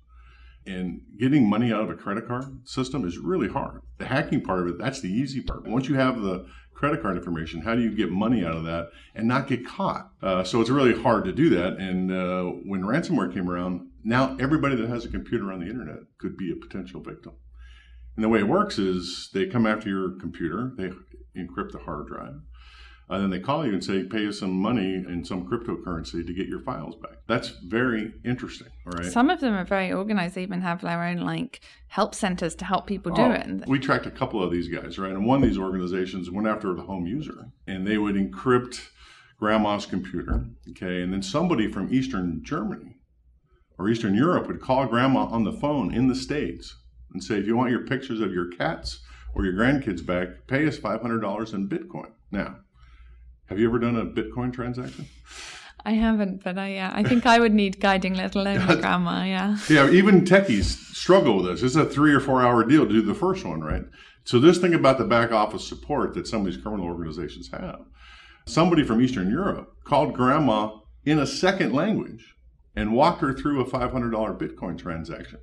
And 0.65 1.01
getting 1.17 1.49
money 1.49 1.71
out 1.71 1.83
of 1.83 1.89
a 1.89 1.95
credit 1.95 2.27
card 2.27 2.67
system 2.67 3.07
is 3.07 3.17
really 3.17 3.47
hard. 3.47 3.81
The 3.99 4.05
hacking 4.05 4.41
part 4.41 4.61
of 4.61 4.67
it, 4.67 4.77
that's 4.77 4.99
the 4.99 5.09
easy 5.09 5.41
part. 5.41 5.65
Once 5.65 5.87
you 5.87 5.95
have 5.95 6.21
the 6.21 6.45
credit 6.73 7.01
card 7.01 7.15
information, 7.15 7.61
how 7.61 7.73
do 7.73 7.81
you 7.81 7.95
get 7.95 8.11
money 8.11 8.45
out 8.45 8.57
of 8.57 8.65
that 8.65 8.89
and 9.15 9.27
not 9.27 9.47
get 9.47 9.65
caught? 9.65 10.11
Uh, 10.21 10.43
so 10.43 10.59
it's 10.59 10.69
really 10.69 11.01
hard 11.01 11.23
to 11.23 11.31
do 11.31 11.49
that. 11.49 11.77
And 11.77 12.11
uh, 12.11 12.43
when 12.65 12.81
ransomware 12.81 13.33
came 13.33 13.49
around, 13.49 13.89
now 14.03 14.35
everybody 14.39 14.75
that 14.75 14.89
has 14.89 15.05
a 15.05 15.09
computer 15.09 15.53
on 15.53 15.61
the 15.61 15.67
internet 15.67 15.99
could 16.17 16.35
be 16.35 16.51
a 16.51 16.55
potential 16.55 17.01
victim. 17.01 17.33
And 18.17 18.23
the 18.23 18.29
way 18.29 18.39
it 18.39 18.47
works 18.47 18.79
is 18.79 19.29
they 19.33 19.45
come 19.45 19.65
after 19.67 19.87
your 19.89 20.09
computer, 20.19 20.73
they 20.75 20.89
encrypt 21.39 21.71
the 21.71 21.77
hard 21.79 22.07
drive. 22.07 22.33
and 23.09 23.21
then 23.23 23.29
they 23.29 23.39
call 23.39 23.65
you 23.65 23.71
and 23.73 23.81
say, 23.83 24.03
pay 24.03 24.27
us 24.27 24.39
some 24.39 24.51
money 24.51 24.95
in 24.95 25.23
some 25.23 25.47
cryptocurrency 25.47 26.25
to 26.25 26.33
get 26.33 26.47
your 26.47 26.59
files 26.61 26.95
back. 26.95 27.19
That's 27.27 27.49
very 27.49 28.11
interesting, 28.25 28.67
right? 28.85 29.05
Some 29.05 29.29
of 29.29 29.39
them 29.39 29.53
are 29.53 29.63
very 29.63 29.93
organized. 29.93 30.33
They 30.35 30.41
even 30.43 30.61
have 30.61 30.81
their 30.81 31.01
own 31.03 31.17
like 31.17 31.61
help 31.89 32.15
centers 32.15 32.55
to 32.55 32.65
help 32.65 32.87
people 32.87 33.13
do 33.13 33.21
Oh, 33.21 33.31
it. 33.31 33.67
We 33.67 33.79
tracked 33.79 34.07
a 34.07 34.11
couple 34.11 34.43
of 34.43 34.51
these 34.51 34.67
guys, 34.67 34.97
right? 34.99 35.11
And 35.11 35.25
one 35.25 35.41
of 35.43 35.47
these 35.47 35.59
organizations 35.59 36.29
went 36.31 36.47
after 36.47 36.73
the 36.73 36.81
home 36.81 37.05
user 37.05 37.51
and 37.67 37.85
they 37.87 37.97
would 37.99 38.15
encrypt 38.15 38.89
grandma's 39.39 39.85
computer, 39.85 40.45
okay? 40.71 41.01
And 41.03 41.13
then 41.13 41.21
somebody 41.21 41.71
from 41.71 41.93
Eastern 41.93 42.41
Germany 42.43 42.97
or 43.77 43.87
Eastern 43.89 44.15
Europe 44.15 44.47
would 44.47 44.59
call 44.59 44.87
grandma 44.87 45.25
on 45.25 45.43
the 45.43 45.53
phone 45.53 45.93
in 45.93 46.07
the 46.07 46.15
States 46.15 46.75
and 47.13 47.23
say, 47.23 47.35
if 47.35 47.45
you 47.45 47.55
want 47.55 47.71
your 47.71 47.85
pictures 47.85 48.19
of 48.19 48.33
your 48.33 48.49
cats 48.51 48.99
or 49.33 49.45
your 49.45 49.53
grandkids 49.53 50.05
back, 50.05 50.47
pay 50.47 50.67
us 50.67 50.77
$500 50.77 51.53
in 51.53 51.69
Bitcoin. 51.69 52.11
Now, 52.31 52.57
have 53.47 53.59
you 53.59 53.67
ever 53.67 53.79
done 53.79 53.95
a 53.95 54.05
Bitcoin 54.05 54.51
transaction? 54.53 55.07
I 55.85 55.91
haven't, 55.91 56.43
but 56.43 56.57
I 56.57 56.73
yeah, 56.73 56.91
I 56.93 57.03
think 57.03 57.25
I 57.25 57.39
would 57.39 57.53
need 57.53 57.79
guiding, 57.79 58.15
let 58.15 58.35
alone 58.35 58.65
my 58.65 58.75
grandma. 58.75 59.23
Yeah. 59.23 59.57
Yeah, 59.69 59.89
even 59.89 60.25
techies 60.25 60.65
struggle 60.93 61.37
with 61.37 61.45
this. 61.45 61.63
It's 61.63 61.75
a 61.75 61.85
three 61.85 62.13
or 62.13 62.19
four 62.19 62.41
hour 62.41 62.65
deal 62.65 62.85
to 62.85 62.91
do 62.91 63.01
the 63.01 63.13
first 63.13 63.45
one, 63.45 63.61
right? 63.61 63.83
So 64.25 64.39
this 64.39 64.57
thing 64.57 64.73
about 64.73 64.97
the 64.97 65.05
back 65.05 65.31
office 65.31 65.65
support 65.65 66.13
that 66.15 66.27
some 66.27 66.41
of 66.41 66.47
these 66.47 66.61
criminal 66.61 66.85
organizations 66.85 67.49
have. 67.53 67.79
Somebody 68.45 68.83
from 68.83 69.01
Eastern 69.01 69.29
Europe 69.29 69.71
called 69.85 70.13
grandma 70.13 70.75
in 71.05 71.19
a 71.19 71.27
second 71.27 71.71
language 71.71 72.35
and 72.75 72.91
walked 72.91 73.21
her 73.21 73.33
through 73.33 73.61
a 73.61 73.65
$500 73.65 74.11
Bitcoin 74.37 74.77
transaction. 74.77 75.39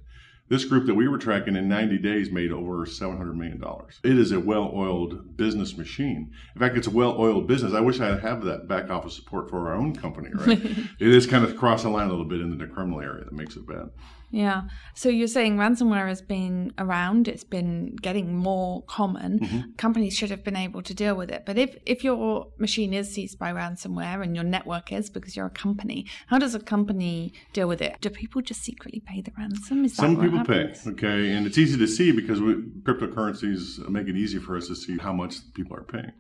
This 0.49 0.67
group 0.67 0.85
that 0.87 0.95
we 0.95 1.09
were 1.09 1.17
tracking 1.17 1.57
in 1.57 1.69
90 1.69 1.99
days 1.99 2.31
made 2.31 2.53
over 2.53 2.85
$700 2.85 3.35
million. 3.35 3.63
It 4.03 4.19
is 4.19 4.31
a 4.31 4.39
well 4.39 4.71
oiled 4.75 5.39
business 5.39 5.77
machine. 5.77 6.33
In 6.55 6.61
fact, 6.61 6.77
it's 6.77 6.87
a 6.87 6.91
well 6.91 7.17
oiled 7.19 7.49
business. 7.49 7.73
I 7.73 7.81
wish 7.81 7.99
I 7.99 8.19
have 8.19 8.45
that 8.45 8.69
back 8.69 8.91
office 8.91 9.17
support 9.17 9.49
for 9.49 9.69
our 9.69 9.75
own 9.75 9.97
company, 9.97 10.29
right? 10.35 10.61
it 10.99 11.09
is 11.09 11.27
kind 11.27 11.45
of 11.45 11.57
crossing 11.57 11.91
the 11.91 11.97
line 11.97 12.09
a 12.09 12.11
little 12.11 12.27
bit 12.27 12.43
into 12.43 12.57
the 12.57 12.71
criminal 12.71 13.01
area 13.01 13.25
that 13.25 13.33
makes 13.33 13.57
it 13.57 13.67
bad. 13.67 13.89
Yeah. 14.35 14.63
So 14.97 15.09
you're 15.09 15.29
saying 15.29 15.59
ransomware 15.59 16.09
has 16.09 16.21
been 16.21 16.73
around, 16.77 17.29
it's 17.29 17.45
been 17.45 17.95
getting 18.03 18.35
more 18.35 18.83
common. 18.83 19.39
Mm-hmm. 19.39 19.61
Companies 19.77 20.17
should 20.17 20.31
have 20.31 20.43
been 20.43 20.57
able 20.57 20.83
to 20.83 20.93
deal 20.93 21.15
with 21.15 21.31
it. 21.31 21.45
But 21.47 21.57
if, 21.57 21.77
if 21.87 22.03
your 22.03 22.49
machine 22.59 22.93
is 22.93 23.15
seized 23.15 23.39
by 23.39 23.53
ransomware 23.53 24.25
and 24.25 24.35
your 24.35 24.45
network 24.45 24.91
is 24.91 25.09
because 25.09 25.37
you're 25.37 25.47
a 25.47 25.51
company, 25.51 26.07
how 26.27 26.39
does 26.39 26.57
a 26.57 26.59
company 26.59 27.33
deal 27.53 27.69
with 27.69 27.81
it? 27.81 28.01
Do 28.01 28.11
people 28.11 28.43
just 28.43 28.63
secretly 28.63 29.01
pay 29.07 29.21
the 29.21 29.31
ransom? 29.39 29.85
Is 29.85 29.95
Some 29.95 30.21
people 30.21 30.39
happens? 30.39 30.83
pay, 30.83 30.91
okay, 30.91 31.31
and 31.31 31.47
it's 31.47 31.57
easy 31.57 31.79
to 31.79 31.87
see 31.87 32.11
because 32.11 32.41
we, 32.41 32.55
cryptocurrencies 32.83 33.89
make 33.89 34.09
it 34.09 34.17
easy 34.17 34.41
for 34.41 34.57
us 34.57 34.67
to 34.67 34.75
see 34.75 34.99
how 34.99 35.13
much 35.13 35.37
people 35.55 35.77
are 35.77 35.85
paying. 35.85 36.13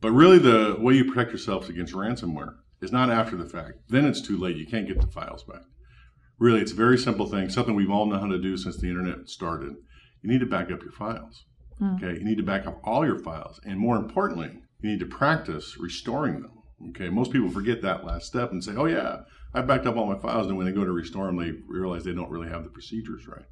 But 0.00 0.10
really, 0.10 0.38
the 0.38 0.76
way 0.80 0.94
you 0.94 1.04
protect 1.04 1.30
yourself 1.30 1.68
against 1.68 1.94
ransomware 1.94 2.56
is 2.80 2.90
not 2.90 3.08
after 3.08 3.36
the 3.36 3.48
fact. 3.48 3.74
Then 3.88 4.04
it's 4.04 4.20
too 4.20 4.36
late. 4.36 4.56
You 4.56 4.66
can't 4.66 4.88
get 4.88 5.00
the 5.00 5.06
files 5.06 5.44
back. 5.44 5.62
Really, 6.42 6.60
it's 6.60 6.72
a 6.72 6.74
very 6.74 6.98
simple 6.98 7.26
thing, 7.26 7.48
something 7.48 7.76
we've 7.76 7.88
all 7.88 8.04
known 8.04 8.18
how 8.18 8.26
to 8.26 8.36
do 8.36 8.56
since 8.56 8.76
the 8.76 8.88
internet 8.88 9.28
started. 9.28 9.76
You 10.22 10.28
need 10.28 10.40
to 10.40 10.46
back 10.46 10.72
up 10.72 10.82
your 10.82 10.90
files. 10.90 11.44
Mm. 11.80 12.02
Okay, 12.02 12.18
you 12.18 12.24
need 12.24 12.38
to 12.38 12.42
back 12.42 12.66
up 12.66 12.80
all 12.82 13.06
your 13.06 13.20
files, 13.20 13.60
and 13.64 13.78
more 13.78 13.94
importantly, 13.94 14.50
you 14.80 14.90
need 14.90 14.98
to 14.98 15.06
practice 15.06 15.76
restoring 15.78 16.42
them. 16.42 16.50
Okay, 16.88 17.10
most 17.10 17.30
people 17.30 17.48
forget 17.48 17.80
that 17.82 18.04
last 18.04 18.26
step 18.26 18.50
and 18.50 18.64
say, 18.64 18.72
"Oh 18.74 18.86
yeah, 18.86 19.20
I 19.54 19.62
backed 19.62 19.86
up 19.86 19.96
all 19.96 20.12
my 20.12 20.18
files," 20.18 20.48
and 20.48 20.56
when 20.56 20.66
they 20.66 20.72
go 20.72 20.84
to 20.84 20.90
restore 20.90 21.26
them, 21.26 21.36
they 21.36 21.52
realize 21.68 22.02
they 22.02 22.12
don't 22.12 22.30
really 22.30 22.48
have 22.48 22.64
the 22.64 22.70
procedures 22.70 23.28
right. 23.28 23.46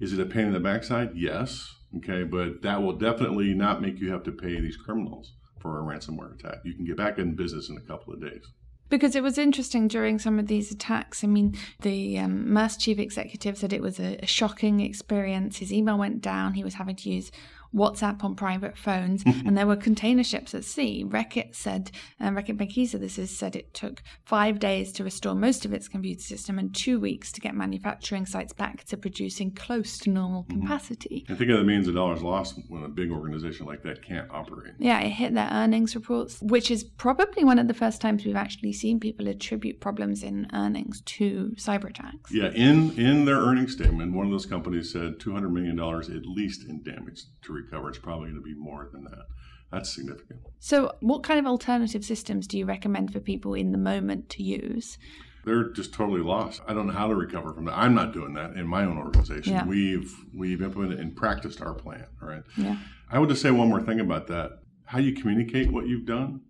Is 0.00 0.12
it 0.12 0.18
a 0.18 0.26
pain 0.26 0.48
in 0.48 0.52
the 0.52 0.58
backside? 0.58 1.12
Yes. 1.14 1.76
Okay, 1.98 2.24
but 2.24 2.60
that 2.62 2.82
will 2.82 2.98
definitely 2.98 3.54
not 3.54 3.80
make 3.80 4.00
you 4.00 4.10
have 4.10 4.24
to 4.24 4.32
pay 4.32 4.60
these 4.60 4.76
criminals 4.76 5.34
for 5.60 5.78
a 5.78 5.84
ransomware 5.84 6.34
attack. 6.34 6.58
You 6.64 6.74
can 6.74 6.86
get 6.86 6.96
back 6.96 7.20
in 7.20 7.36
business 7.36 7.68
in 7.68 7.76
a 7.76 7.86
couple 7.86 8.12
of 8.12 8.20
days. 8.20 8.42
Because 8.88 9.16
it 9.16 9.22
was 9.22 9.36
interesting 9.36 9.88
during 9.88 10.18
some 10.18 10.38
of 10.38 10.46
these 10.46 10.70
attacks. 10.70 11.24
I 11.24 11.26
mean, 11.26 11.56
the 11.80 12.18
um, 12.18 12.46
Maersk 12.46 12.78
chief 12.80 12.98
executive 12.98 13.58
said 13.58 13.72
it 13.72 13.82
was 13.82 13.98
a, 13.98 14.16
a 14.22 14.26
shocking 14.26 14.80
experience. 14.80 15.58
His 15.58 15.72
email 15.72 15.98
went 15.98 16.20
down. 16.20 16.54
He 16.54 16.62
was 16.62 16.74
having 16.74 16.96
to 16.96 17.10
use 17.10 17.32
WhatsApp 17.74 18.22
on 18.24 18.34
private 18.34 18.76
phones, 18.76 19.22
and 19.24 19.56
there 19.56 19.66
were 19.66 19.76
container 19.76 20.24
ships 20.24 20.54
at 20.54 20.64
sea. 20.64 21.04
Reckitt 21.06 21.54
said, 21.54 21.90
uh, 22.20 22.30
Reckitt 22.30 22.56
Benckiser, 22.56 22.98
this 22.98 23.18
is 23.18 23.36
said 23.36 23.56
it 23.56 23.74
took 23.74 24.02
five 24.24 24.58
days 24.58 24.92
to 24.92 25.04
restore 25.04 25.34
most 25.34 25.64
of 25.64 25.72
its 25.72 25.88
computer 25.88 26.22
system 26.22 26.58
and 26.58 26.74
two 26.74 26.98
weeks 26.98 27.32
to 27.32 27.40
get 27.40 27.54
manufacturing 27.54 28.26
sites 28.26 28.52
back 28.52 28.84
to 28.84 28.96
producing 28.96 29.50
close 29.50 29.98
to 29.98 30.10
normal 30.10 30.44
capacity. 30.44 31.24
And 31.28 31.36
think 31.36 31.50
of 31.50 31.58
the 31.58 31.64
millions 31.64 31.88
of 31.88 31.94
dollars 31.94 32.22
lost 32.22 32.58
when 32.68 32.82
a 32.82 32.88
big 32.88 33.10
organization 33.10 33.66
like 33.66 33.82
that 33.82 34.02
can't 34.02 34.30
operate. 34.30 34.74
Yeah, 34.78 35.00
it 35.00 35.10
hit 35.10 35.34
their 35.34 35.48
earnings 35.50 35.94
reports, 35.94 36.38
which 36.40 36.70
is 36.70 36.84
probably 36.84 37.44
one 37.44 37.58
of 37.58 37.68
the 37.68 37.74
first 37.74 38.00
times 38.00 38.24
we've 38.24 38.36
actually 38.36 38.72
seen 38.72 39.00
people 39.00 39.28
attribute 39.28 39.80
problems 39.80 40.22
in 40.22 40.48
earnings 40.52 41.02
to 41.02 41.52
cyber 41.56 41.90
attacks. 41.90 42.32
Yeah, 42.32 42.50
in 42.52 42.98
in 42.98 43.24
their 43.24 43.38
earnings 43.38 43.72
statement, 43.72 44.14
one 44.14 44.26
of 44.26 44.32
those 44.32 44.46
companies 44.46 44.92
said 44.92 45.20
two 45.20 45.32
hundred 45.32 45.50
million 45.50 45.76
dollars 45.76 46.08
at 46.08 46.26
least 46.26 46.68
in 46.68 46.82
damage 46.82 47.24
to 47.42 47.52
recover. 47.56 47.88
It's 47.88 47.98
probably 47.98 48.30
going 48.30 48.42
to 48.42 48.42
be 48.42 48.54
more 48.54 48.88
than 48.92 49.04
that. 49.04 49.26
That's 49.72 49.94
significant. 49.94 50.40
So, 50.60 50.92
what 51.00 51.22
kind 51.22 51.40
of 51.40 51.46
alternative 51.46 52.04
systems 52.04 52.46
do 52.46 52.58
you 52.58 52.66
recommend 52.66 53.12
for 53.12 53.20
people 53.20 53.54
in 53.54 53.72
the 53.72 53.78
moment 53.78 54.28
to 54.30 54.42
use? 54.42 54.98
They're 55.44 55.70
just 55.70 55.92
totally 55.92 56.22
lost. 56.22 56.60
I 56.66 56.74
don't 56.74 56.88
know 56.88 56.92
how 56.92 57.06
to 57.06 57.14
recover 57.14 57.52
from 57.52 57.66
that. 57.66 57.78
I'm 57.78 57.94
not 57.94 58.12
doing 58.12 58.34
that 58.34 58.54
in 58.56 58.66
my 58.66 58.84
own 58.84 58.98
organization. 58.98 59.54
Yeah. 59.54 59.64
We've 59.64 60.12
we've 60.34 60.62
implemented 60.62 61.00
and 61.00 61.14
practiced 61.14 61.60
our 61.60 61.74
plan. 61.74 62.06
All 62.20 62.28
right. 62.28 62.42
Yeah. 62.56 62.76
I 63.10 63.18
would 63.18 63.28
just 63.28 63.42
say 63.42 63.50
one 63.50 63.68
more 63.68 63.82
thing 63.82 64.00
about 64.00 64.26
that. 64.28 64.58
How 64.86 64.98
you 64.98 65.14
communicate 65.14 65.72
what 65.72 65.86
you've 65.86 66.06
done 66.06 66.40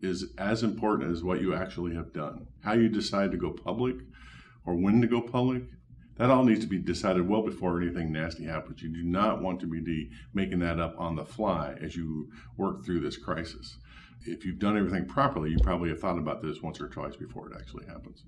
is 0.00 0.32
as 0.38 0.64
important 0.64 1.12
as 1.12 1.22
what 1.22 1.40
you 1.40 1.54
actually 1.54 1.94
have 1.94 2.12
done. 2.12 2.46
How 2.64 2.72
you 2.72 2.88
decide 2.88 3.30
to 3.30 3.36
go 3.36 3.52
public 3.52 3.96
or 4.66 4.74
when 4.74 5.00
to 5.00 5.06
go 5.06 5.20
public, 5.20 5.62
that 6.16 6.30
all 6.30 6.44
needs 6.44 6.60
to 6.60 6.66
be 6.66 6.78
decided 6.78 7.26
well 7.26 7.42
before 7.42 7.80
anything 7.80 8.12
nasty 8.12 8.44
happens. 8.44 8.82
You 8.82 8.90
do 8.90 9.02
not 9.02 9.42
want 9.42 9.60
to 9.60 9.66
be 9.66 10.10
making 10.34 10.58
that 10.60 10.78
up 10.78 10.94
on 10.98 11.16
the 11.16 11.24
fly 11.24 11.74
as 11.80 11.96
you 11.96 12.30
work 12.56 12.84
through 12.84 13.00
this 13.00 13.16
crisis. 13.16 13.78
If 14.24 14.44
you've 14.44 14.58
done 14.58 14.76
everything 14.76 15.06
properly, 15.06 15.50
you 15.50 15.58
probably 15.58 15.88
have 15.88 16.00
thought 16.00 16.18
about 16.18 16.42
this 16.42 16.62
once 16.62 16.80
or 16.80 16.88
twice 16.88 17.16
before 17.16 17.50
it 17.50 17.56
actually 17.58 17.86
happens. 17.86 18.24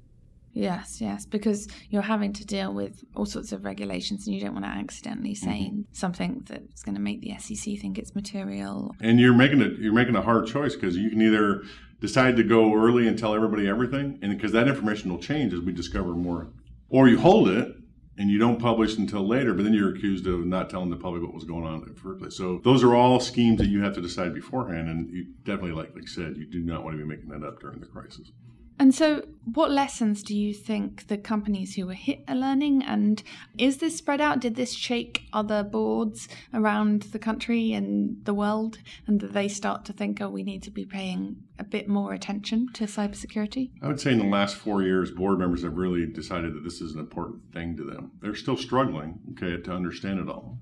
Yes, 0.54 1.00
yes, 1.00 1.26
because 1.26 1.66
you're 1.90 2.02
having 2.02 2.32
to 2.34 2.46
deal 2.46 2.72
with 2.72 3.04
all 3.16 3.26
sorts 3.26 3.50
of 3.50 3.64
regulations 3.64 4.26
and 4.26 4.36
you 4.36 4.40
don't 4.40 4.52
want 4.52 4.64
to 4.64 4.70
accidentally 4.70 5.34
mm-hmm. 5.34 5.50
say 5.50 5.72
something 5.92 6.44
that's 6.48 6.82
going 6.82 6.94
to 6.94 7.00
make 7.00 7.20
the 7.20 7.36
SEC 7.38 7.78
think 7.80 7.98
it's 7.98 8.14
material. 8.14 8.94
and 9.00 9.18
you're 9.18 9.34
making 9.34 9.60
a 9.62 9.68
you're 9.80 9.92
making 9.92 10.14
a 10.14 10.22
hard 10.22 10.46
choice 10.46 10.74
because 10.76 10.96
you 10.96 11.10
can 11.10 11.20
either 11.20 11.64
decide 12.00 12.36
to 12.36 12.44
go 12.44 12.72
early 12.72 13.08
and 13.08 13.18
tell 13.18 13.34
everybody 13.34 13.68
everything, 13.68 14.18
and 14.22 14.36
because 14.36 14.52
that 14.52 14.68
information 14.68 15.10
will 15.10 15.18
change 15.18 15.52
as 15.52 15.60
we 15.60 15.72
discover 15.72 16.10
more, 16.10 16.46
or 16.88 17.08
you 17.08 17.18
hold 17.18 17.48
it 17.48 17.73
and 18.16 18.30
you 18.30 18.38
don't 18.38 18.60
publish 18.60 18.96
until 18.96 19.26
later, 19.26 19.54
but 19.54 19.64
then 19.64 19.74
you're 19.74 19.94
accused 19.94 20.26
of 20.26 20.46
not 20.46 20.70
telling 20.70 20.90
the 20.90 20.96
public 20.96 21.22
what 21.22 21.34
was 21.34 21.44
going 21.44 21.64
on 21.64 21.82
in 21.82 21.94
the 21.94 22.00
first 22.00 22.20
place. 22.20 22.36
So 22.36 22.60
those 22.64 22.84
are 22.84 22.94
all 22.94 23.18
schemes 23.20 23.58
that 23.58 23.68
you 23.68 23.82
have 23.82 23.94
to 23.94 24.00
decide 24.00 24.34
beforehand, 24.34 24.88
and 24.88 25.10
you 25.10 25.26
definitely, 25.44 25.72
like 25.72 25.94
like 25.94 26.08
said, 26.08 26.36
you 26.36 26.46
do 26.46 26.60
not 26.60 26.84
want 26.84 26.96
to 26.96 27.02
be 27.02 27.08
making 27.08 27.28
that 27.30 27.46
up 27.46 27.60
during 27.60 27.80
the 27.80 27.86
crisis. 27.86 28.30
And 28.76 28.92
so, 28.92 29.24
what 29.44 29.70
lessons 29.70 30.22
do 30.22 30.36
you 30.36 30.52
think 30.52 31.06
the 31.06 31.18
companies 31.18 31.74
who 31.74 31.86
were 31.86 31.92
hit 31.92 32.24
are 32.26 32.34
learning? 32.34 32.82
And 32.82 33.22
is 33.56 33.78
this 33.78 33.96
spread 33.96 34.20
out? 34.20 34.40
Did 34.40 34.56
this 34.56 34.72
shake 34.74 35.26
other 35.32 35.62
boards 35.62 36.28
around 36.52 37.02
the 37.02 37.18
country 37.18 37.72
and 37.72 38.24
the 38.24 38.34
world? 38.34 38.78
And 39.06 39.20
that 39.20 39.32
they 39.32 39.46
start 39.46 39.84
to 39.84 39.92
think, 39.92 40.20
oh, 40.20 40.28
we 40.28 40.42
need 40.42 40.62
to 40.64 40.72
be 40.72 40.84
paying 40.84 41.36
a 41.58 41.64
bit 41.64 41.88
more 41.88 42.12
attention 42.12 42.68
to 42.74 42.84
cybersecurity? 42.84 43.70
I 43.80 43.86
would 43.86 44.00
say 44.00 44.12
in 44.12 44.18
the 44.18 44.24
last 44.24 44.56
four 44.56 44.82
years, 44.82 45.12
board 45.12 45.38
members 45.38 45.62
have 45.62 45.76
really 45.76 46.06
decided 46.06 46.54
that 46.54 46.64
this 46.64 46.80
is 46.80 46.94
an 46.94 47.00
important 47.00 47.52
thing 47.52 47.76
to 47.76 47.84
them. 47.84 48.12
They're 48.22 48.34
still 48.34 48.56
struggling, 48.56 49.20
okay, 49.32 49.62
to 49.62 49.72
understand 49.72 50.18
it 50.18 50.28
all. 50.28 50.58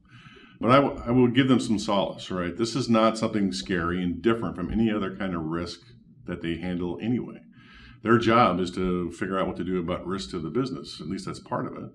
But 0.61 0.71
I, 0.71 0.81
w- 0.81 1.03
I 1.07 1.11
will 1.13 1.29
give 1.29 1.49
them 1.49 1.61
some 1.61 1.79
solace, 1.79 2.31
right? 2.31 2.57
This 2.57 2.77
is 2.77 2.91
not 2.91 3.17
something 3.17 3.53
scary 3.53 4.03
and 4.03 4.21
different 4.21 4.55
from 4.55 4.71
any 4.71 4.91
other 4.93 5.17
kind 5.17 5.35
of 5.35 5.43
risk 5.43 5.81
that 6.27 6.43
they 6.43 6.59
handle 6.59 6.99
anyway. 7.01 7.41
Their 8.03 8.19
job 8.19 8.59
is 8.59 8.71
to 8.73 9.13
figure 9.13 9.39
out 9.39 9.47
what 9.47 9.57
to 9.57 9.65
do 9.65 9.79
about 9.79 10.07
risk 10.07 10.31
to 10.31 10.41
the 10.41 10.51
business. 10.51 11.01
At 11.01 11.09
least 11.09 11.27
that's 11.27 11.39
part 11.39 11.67
of 11.67 11.75
it. 11.75 11.91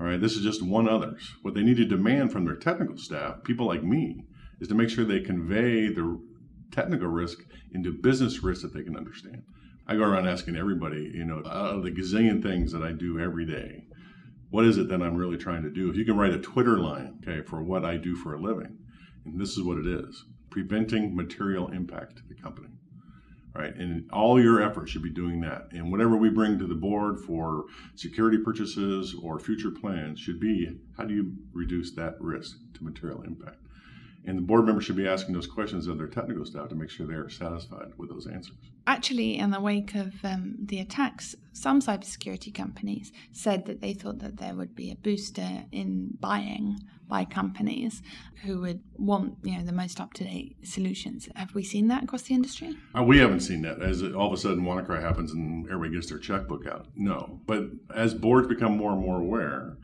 All 0.00 0.06
right, 0.06 0.20
this 0.20 0.36
is 0.36 0.42
just 0.42 0.62
one 0.62 0.88
others. 0.88 1.32
What 1.42 1.54
they 1.54 1.62
need 1.62 1.76
to 1.76 1.84
demand 1.84 2.32
from 2.32 2.44
their 2.44 2.56
technical 2.56 2.96
staff, 2.96 3.44
people 3.44 3.66
like 3.66 3.84
me, 3.84 4.24
is 4.60 4.66
to 4.68 4.74
make 4.74 4.90
sure 4.90 5.04
they 5.04 5.20
convey 5.20 5.88
the 5.88 6.20
technical 6.72 7.06
risk 7.06 7.38
into 7.72 7.92
business 7.92 8.42
risk 8.42 8.62
that 8.62 8.74
they 8.74 8.82
can 8.82 8.96
understand. 8.96 9.44
I 9.86 9.94
go 9.94 10.02
around 10.02 10.26
asking 10.26 10.56
everybody, 10.56 11.12
you 11.14 11.24
know, 11.24 11.42
out 11.46 11.76
of 11.76 11.82
the 11.84 11.92
gazillion 11.92 12.42
things 12.42 12.72
that 12.72 12.82
I 12.82 12.90
do 12.90 13.20
every 13.20 13.46
day, 13.46 13.84
what 14.50 14.64
is 14.64 14.78
it 14.78 14.88
that 14.88 15.02
I'm 15.02 15.16
really 15.16 15.36
trying 15.36 15.62
to 15.62 15.70
do? 15.70 15.88
If 15.90 15.96
you 15.96 16.04
can 16.04 16.16
write 16.16 16.32
a 16.32 16.38
Twitter 16.38 16.78
line, 16.78 17.18
okay, 17.22 17.42
for 17.42 17.62
what 17.62 17.84
I 17.84 17.96
do 17.96 18.16
for 18.16 18.34
a 18.34 18.40
living, 18.40 18.78
and 19.24 19.40
this 19.40 19.50
is 19.50 19.62
what 19.62 19.78
it 19.78 19.86
is 19.86 20.24
preventing 20.50 21.14
material 21.14 21.68
impact 21.72 22.16
to 22.16 22.22
the 22.28 22.34
company 22.34 22.68
right? 23.54 23.74
And 23.76 24.10
all 24.12 24.42
your 24.42 24.60
efforts 24.60 24.90
should 24.90 25.02
be 25.02 25.10
doing 25.10 25.40
that. 25.42 25.68
And 25.72 25.90
whatever 25.90 26.16
we 26.16 26.28
bring 26.28 26.58
to 26.58 26.66
the 26.66 26.74
board 26.74 27.20
for 27.20 27.66
security 27.94 28.38
purchases 28.38 29.14
or 29.22 29.38
future 29.38 29.70
plans 29.70 30.18
should 30.18 30.40
be 30.40 30.78
how 30.96 31.04
do 31.04 31.14
you 31.14 31.32
reduce 31.52 31.92
that 31.92 32.20
risk 32.20 32.56
to 32.74 32.84
material 32.84 33.22
impact? 33.22 33.58
And 34.26 34.38
the 34.38 34.42
board 34.42 34.64
members 34.64 34.84
should 34.84 34.96
be 34.96 35.06
asking 35.06 35.34
those 35.34 35.46
questions 35.46 35.86
of 35.86 35.98
their 35.98 36.08
technical 36.08 36.44
staff 36.44 36.68
to 36.70 36.74
make 36.74 36.90
sure 36.90 37.06
they're 37.06 37.28
satisfied 37.28 37.92
with 37.96 38.08
those 38.10 38.26
answers. 38.26 38.70
Actually, 38.86 39.38
in 39.38 39.50
the 39.50 39.60
wake 39.60 39.94
of 39.94 40.12
um, 40.24 40.56
the 40.58 40.78
attacks, 40.78 41.34
some 41.52 41.80
cybersecurity 41.80 42.54
companies 42.54 43.12
said 43.32 43.64
that 43.66 43.80
they 43.80 43.94
thought 43.94 44.18
that 44.18 44.36
there 44.36 44.54
would 44.54 44.74
be 44.74 44.90
a 44.90 44.96
booster 44.96 45.64
in 45.72 46.16
buying 46.20 46.78
by 47.08 47.24
companies 47.24 48.02
who 48.44 48.60
would 48.60 48.80
want 48.96 49.36
you 49.42 49.56
know 49.56 49.64
the 49.64 49.72
most 49.72 50.00
up 50.00 50.12
to 50.14 50.24
date 50.24 50.56
solutions. 50.62 51.28
Have 51.34 51.54
we 51.54 51.62
seen 51.62 51.88
that 51.88 52.04
across 52.04 52.22
the 52.22 52.34
industry? 52.34 52.76
Uh, 52.96 53.02
we 53.02 53.18
haven't 53.18 53.40
seen 53.40 53.62
that. 53.62 53.82
As 53.82 54.02
all 54.02 54.26
of 54.26 54.32
a 54.32 54.36
sudden 54.36 54.64
WannaCry 54.64 55.00
happens 55.00 55.32
and 55.32 55.66
everybody 55.66 55.94
gets 55.94 56.08
their 56.08 56.18
checkbook 56.18 56.66
out. 56.66 56.86
No, 56.96 57.40
but 57.46 57.64
as 57.94 58.14
boards 58.14 58.48
become 58.48 58.76
more 58.76 58.92
and 58.92 59.00
more 59.00 59.20
aware, 59.20 59.76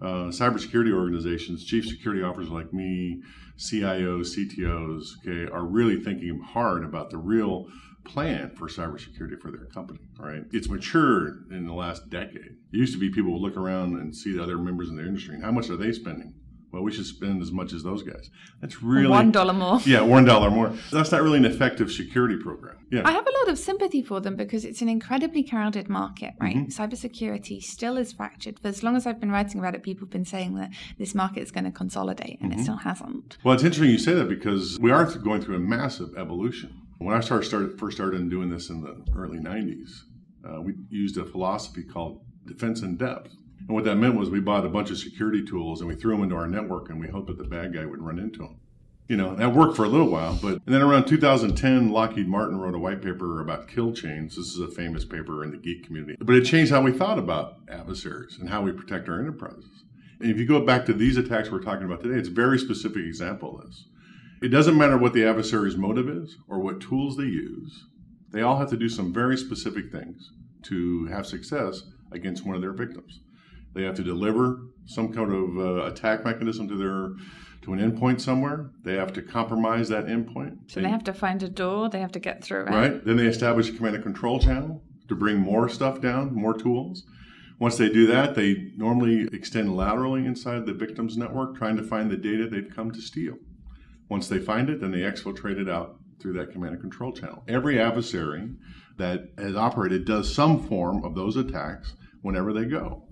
uh, 0.00 0.30
cybersecurity 0.30 0.92
organizations, 0.92 1.64
chief 1.64 1.86
security 1.86 2.22
officers 2.22 2.50
like 2.50 2.72
me, 2.72 3.22
CIOs, 3.56 4.36
CTOs, 4.36 5.18
okay, 5.18 5.50
are 5.50 5.64
really 5.64 6.00
thinking 6.00 6.40
hard 6.40 6.84
about 6.84 7.10
the 7.10 7.18
real 7.18 7.66
plan 8.04 8.50
for 8.50 8.68
cybersecurity 8.68 9.40
for 9.40 9.50
their 9.50 9.66
company. 9.66 10.00
Right? 10.18 10.42
It's 10.52 10.68
matured 10.68 11.48
in 11.50 11.66
the 11.66 11.74
last 11.74 12.10
decade. 12.10 12.56
It 12.72 12.76
used 12.76 12.92
to 12.94 12.98
be 12.98 13.10
people 13.10 13.32
would 13.32 13.42
look 13.42 13.56
around 13.56 13.94
and 13.98 14.14
see 14.14 14.32
the 14.32 14.42
other 14.42 14.58
members 14.58 14.88
in 14.88 14.96
their 14.96 15.06
industry 15.06 15.34
and 15.34 15.44
how 15.44 15.52
much 15.52 15.70
are 15.70 15.76
they 15.76 15.92
spending 15.92 16.34
well, 16.72 16.82
we 16.82 16.92
should 16.92 17.06
spend 17.06 17.40
as 17.40 17.50
much 17.50 17.72
as 17.72 17.82
those 17.82 18.02
guys. 18.02 18.30
That's 18.60 18.82
really 18.82 19.08
one 19.08 19.32
dollar 19.32 19.54
more. 19.54 19.80
Yeah, 19.86 20.02
one 20.02 20.24
dollar 20.24 20.50
more. 20.50 20.72
That's 20.92 21.10
not 21.10 21.22
really 21.22 21.38
an 21.38 21.46
effective 21.46 21.90
security 21.90 22.36
program. 22.36 22.76
Yeah, 22.90 23.02
I 23.04 23.12
have 23.12 23.26
a 23.26 23.30
lot 23.30 23.48
of 23.48 23.58
sympathy 23.58 24.02
for 24.02 24.20
them 24.20 24.36
because 24.36 24.64
it's 24.64 24.82
an 24.82 24.88
incredibly 24.88 25.42
crowded 25.42 25.88
market, 25.88 26.34
right? 26.40 26.56
Mm-hmm. 26.56 26.82
Cybersecurity 26.82 27.62
still 27.62 27.96
is 27.96 28.12
fractured. 28.12 28.58
For 28.58 28.68
as 28.68 28.82
long 28.82 28.96
as 28.96 29.06
I've 29.06 29.20
been 29.20 29.30
writing 29.30 29.60
about 29.60 29.74
it, 29.74 29.82
people 29.82 30.06
have 30.06 30.10
been 30.10 30.26
saying 30.26 30.54
that 30.56 30.70
this 30.98 31.14
market 31.14 31.40
is 31.40 31.50
going 31.50 31.64
to 31.64 31.70
consolidate, 31.70 32.38
and 32.40 32.50
mm-hmm. 32.50 32.60
it 32.60 32.64
still 32.64 32.76
hasn't. 32.76 33.38
Well, 33.42 33.54
it's 33.54 33.64
interesting 33.64 33.90
you 33.90 33.98
say 33.98 34.14
that 34.14 34.28
because 34.28 34.78
we 34.78 34.90
are 34.90 35.06
going 35.06 35.40
through 35.40 35.56
a 35.56 35.60
massive 35.60 36.10
evolution. 36.18 36.82
When 36.98 37.14
I 37.14 37.20
started, 37.20 37.44
started 37.46 37.78
first 37.78 37.96
started 37.96 38.28
doing 38.28 38.50
this 38.50 38.70
in 38.70 38.80
the 38.82 39.04
early 39.16 39.38
'90s, 39.38 40.02
uh, 40.48 40.60
we 40.60 40.74
used 40.90 41.16
a 41.16 41.24
philosophy 41.24 41.82
called 41.82 42.20
defense 42.46 42.82
in 42.82 42.96
depth 42.96 43.32
and 43.68 43.74
what 43.74 43.84
that 43.84 43.96
meant 43.96 44.16
was 44.16 44.30
we 44.30 44.40
bought 44.40 44.64
a 44.64 44.68
bunch 44.68 44.90
of 44.90 44.98
security 44.98 45.44
tools 45.44 45.80
and 45.80 45.88
we 45.88 45.94
threw 45.94 46.12
them 46.12 46.22
into 46.22 46.36
our 46.36 46.46
network 46.46 46.90
and 46.90 47.00
we 47.00 47.08
hoped 47.08 47.26
that 47.28 47.38
the 47.38 47.44
bad 47.44 47.74
guy 47.74 47.84
would 47.84 48.00
run 48.00 48.18
into 48.18 48.40
them. 48.40 48.60
You 49.08 49.16
know, 49.16 49.34
that 49.36 49.54
worked 49.54 49.74
for 49.74 49.84
a 49.84 49.88
little 49.88 50.08
while, 50.08 50.38
but 50.40 50.60
and 50.66 50.74
then 50.74 50.82
around 50.82 51.06
2010, 51.06 51.90
Lockheed 51.90 52.28
Martin 52.28 52.58
wrote 52.58 52.74
a 52.74 52.78
white 52.78 53.00
paper 53.00 53.40
about 53.40 53.68
kill 53.68 53.92
chains. 53.92 54.36
This 54.36 54.48
is 54.48 54.60
a 54.60 54.68
famous 54.68 55.04
paper 55.04 55.44
in 55.44 55.50
the 55.50 55.56
geek 55.56 55.86
community, 55.86 56.16
but 56.20 56.34
it 56.34 56.44
changed 56.44 56.70
how 56.70 56.82
we 56.82 56.92
thought 56.92 57.18
about 57.18 57.56
adversaries 57.70 58.36
and 58.38 58.50
how 58.50 58.60
we 58.60 58.70
protect 58.70 59.08
our 59.08 59.18
enterprises. 59.18 59.84
And 60.20 60.30
if 60.30 60.36
you 60.36 60.46
go 60.46 60.60
back 60.64 60.84
to 60.86 60.92
these 60.92 61.16
attacks 61.16 61.50
we're 61.50 61.62
talking 61.62 61.86
about 61.86 62.02
today, 62.02 62.18
it's 62.18 62.28
a 62.28 62.32
very 62.32 62.58
specific 62.58 63.04
example 63.04 63.58
of 63.58 63.66
this. 63.66 63.86
It 64.40 64.48
doesn't 64.48 64.76
matter 64.76 64.96
what 64.96 65.12
the 65.12 65.24
adversary's 65.24 65.76
motive 65.76 66.08
is 66.08 66.36
or 66.48 66.60
what 66.60 66.80
tools 66.80 67.16
they 67.16 67.24
use. 67.24 67.86
They 68.30 68.42
all 68.42 68.58
have 68.58 68.70
to 68.70 68.76
do 68.76 68.88
some 68.88 69.12
very 69.12 69.36
specific 69.36 69.90
things 69.90 70.30
to 70.64 71.06
have 71.06 71.26
success 71.26 71.82
against 72.12 72.44
one 72.46 72.54
of 72.54 72.60
their 72.60 72.72
victims. 72.72 73.20
They 73.74 73.82
have 73.84 73.96
to 73.96 74.04
deliver 74.04 74.60
some 74.86 75.12
kind 75.12 75.32
of 75.32 75.58
uh, 75.58 75.86
attack 75.86 76.24
mechanism 76.24 76.68
to 76.68 76.76
their 76.76 77.10
to 77.62 77.72
an 77.72 77.80
endpoint 77.80 78.20
somewhere. 78.20 78.70
They 78.84 78.94
have 78.94 79.12
to 79.14 79.22
compromise 79.22 79.88
that 79.88 80.06
endpoint. 80.06 80.70
So 80.70 80.80
they, 80.80 80.82
they 80.82 80.90
have 80.90 81.04
to 81.04 81.12
find 81.12 81.42
a 81.42 81.48
door. 81.48 81.88
They 81.88 82.00
have 82.00 82.12
to 82.12 82.20
get 82.20 82.42
through 82.42 82.66
it. 82.66 82.70
Right. 82.70 83.04
Then 83.04 83.16
they 83.16 83.26
establish 83.26 83.68
a 83.68 83.72
command 83.72 83.96
and 83.96 84.04
control 84.04 84.38
channel 84.38 84.82
to 85.08 85.14
bring 85.14 85.38
more 85.38 85.68
stuff 85.68 86.00
down, 86.00 86.34
more 86.34 86.54
tools. 86.54 87.04
Once 87.58 87.76
they 87.76 87.88
do 87.88 88.06
that, 88.06 88.36
they 88.36 88.70
normally 88.76 89.28
extend 89.32 89.76
laterally 89.76 90.24
inside 90.24 90.64
the 90.64 90.72
victim's 90.72 91.16
network, 91.16 91.56
trying 91.56 91.76
to 91.76 91.82
find 91.82 92.10
the 92.10 92.16
data 92.16 92.48
they've 92.48 92.72
come 92.74 92.92
to 92.92 93.02
steal. 93.02 93.34
Once 94.08 94.28
they 94.28 94.38
find 94.38 94.70
it, 94.70 94.80
then 94.80 94.90
they 94.90 94.98
exfiltrate 94.98 95.60
it 95.60 95.68
out 95.68 95.96
through 96.20 96.32
that 96.32 96.52
command 96.52 96.72
and 96.72 96.80
control 96.80 97.12
channel. 97.12 97.42
Every 97.46 97.80
adversary 97.80 98.50
that 98.96 99.28
has 99.38 99.54
operated 99.54 100.04
does 100.04 100.34
some 100.34 100.66
form 100.66 101.04
of 101.04 101.14
those 101.14 101.36
attacks 101.36 101.94
whenever 102.22 102.52
they 102.52 102.64
go. 102.64 103.04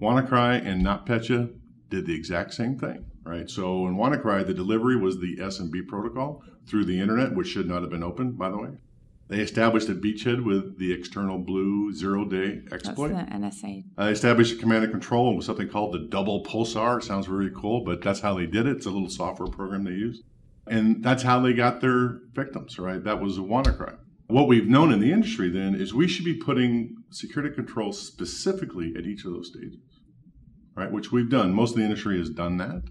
WannaCry 0.00 0.64
and 0.66 0.84
NotPetya 0.84 1.54
did 1.90 2.06
the 2.06 2.14
exact 2.14 2.54
same 2.54 2.78
thing, 2.78 3.04
right? 3.24 3.48
So 3.48 3.86
in 3.86 3.96
WannaCry, 3.96 4.46
the 4.46 4.54
delivery 4.54 4.96
was 4.96 5.18
the 5.18 5.36
SMB 5.36 5.86
protocol 5.86 6.42
through 6.66 6.84
the 6.84 7.00
internet, 7.00 7.34
which 7.34 7.48
should 7.48 7.68
not 7.68 7.82
have 7.82 7.90
been 7.90 8.02
opened, 8.02 8.38
by 8.38 8.50
the 8.50 8.58
way. 8.58 8.70
They 9.28 9.40
established 9.40 9.90
a 9.90 9.94
beachhead 9.94 10.42
with 10.42 10.78
the 10.78 10.96
EternalBlue 10.96 11.92
zero 11.94 12.24
day 12.24 12.62
exploit. 12.72 13.08
That's 13.08 13.30
the 13.30 13.66
NSA. 13.66 13.84
Uh, 13.98 14.06
they 14.06 14.12
established 14.12 14.54
a 14.54 14.56
command 14.56 14.84
and 14.84 14.92
control 14.92 15.36
with 15.36 15.44
something 15.44 15.68
called 15.68 15.92
the 15.92 15.98
DoublePulsar. 16.16 16.98
It 16.98 17.04
sounds 17.04 17.26
very 17.26 17.50
cool, 17.54 17.84
but 17.84 18.00
that's 18.00 18.20
how 18.20 18.34
they 18.34 18.46
did 18.46 18.66
it. 18.66 18.76
It's 18.76 18.86
a 18.86 18.90
little 18.90 19.10
software 19.10 19.48
program 19.48 19.84
they 19.84 19.90
used. 19.90 20.22
And 20.70 21.02
that's 21.02 21.22
how 21.22 21.40
they 21.40 21.52
got 21.52 21.80
their 21.80 22.20
victims, 22.32 22.78
right? 22.78 23.02
That 23.02 23.20
was 23.20 23.38
a 23.38 23.42
WannaCry. 23.42 23.96
What 24.28 24.46
we've 24.46 24.68
known 24.68 24.92
in 24.92 25.00
the 25.00 25.10
industry 25.10 25.48
then 25.48 25.74
is 25.74 25.94
we 25.94 26.06
should 26.06 26.24
be 26.24 26.34
putting 26.34 26.96
security 27.10 27.54
controls 27.54 28.00
specifically 28.00 28.92
at 28.96 29.06
each 29.06 29.24
of 29.24 29.32
those 29.32 29.48
stages 29.48 29.80
right? 30.78 30.90
Which 30.90 31.12
we've 31.12 31.28
done. 31.28 31.52
Most 31.52 31.72
of 31.72 31.78
the 31.78 31.84
industry 31.84 32.18
has 32.18 32.30
done 32.30 32.56
that. 32.58 32.82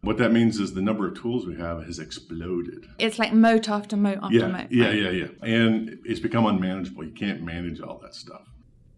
What 0.00 0.18
that 0.18 0.32
means 0.32 0.58
is 0.58 0.74
the 0.74 0.82
number 0.82 1.06
of 1.06 1.20
tools 1.20 1.46
we 1.46 1.56
have 1.56 1.84
has 1.84 2.00
exploded. 2.00 2.86
It's 2.98 3.20
like 3.20 3.32
moat 3.32 3.68
after 3.68 3.96
moat 3.96 4.18
after 4.20 4.36
yeah, 4.36 4.46
moat. 4.48 4.66
Yeah, 4.70 4.90
yeah, 4.90 5.10
yeah. 5.10 5.28
And 5.42 5.98
it's 6.04 6.18
become 6.18 6.44
unmanageable. 6.46 7.04
You 7.04 7.12
can't 7.12 7.42
manage 7.42 7.80
all 7.80 8.00
that 8.02 8.14
stuff. 8.14 8.42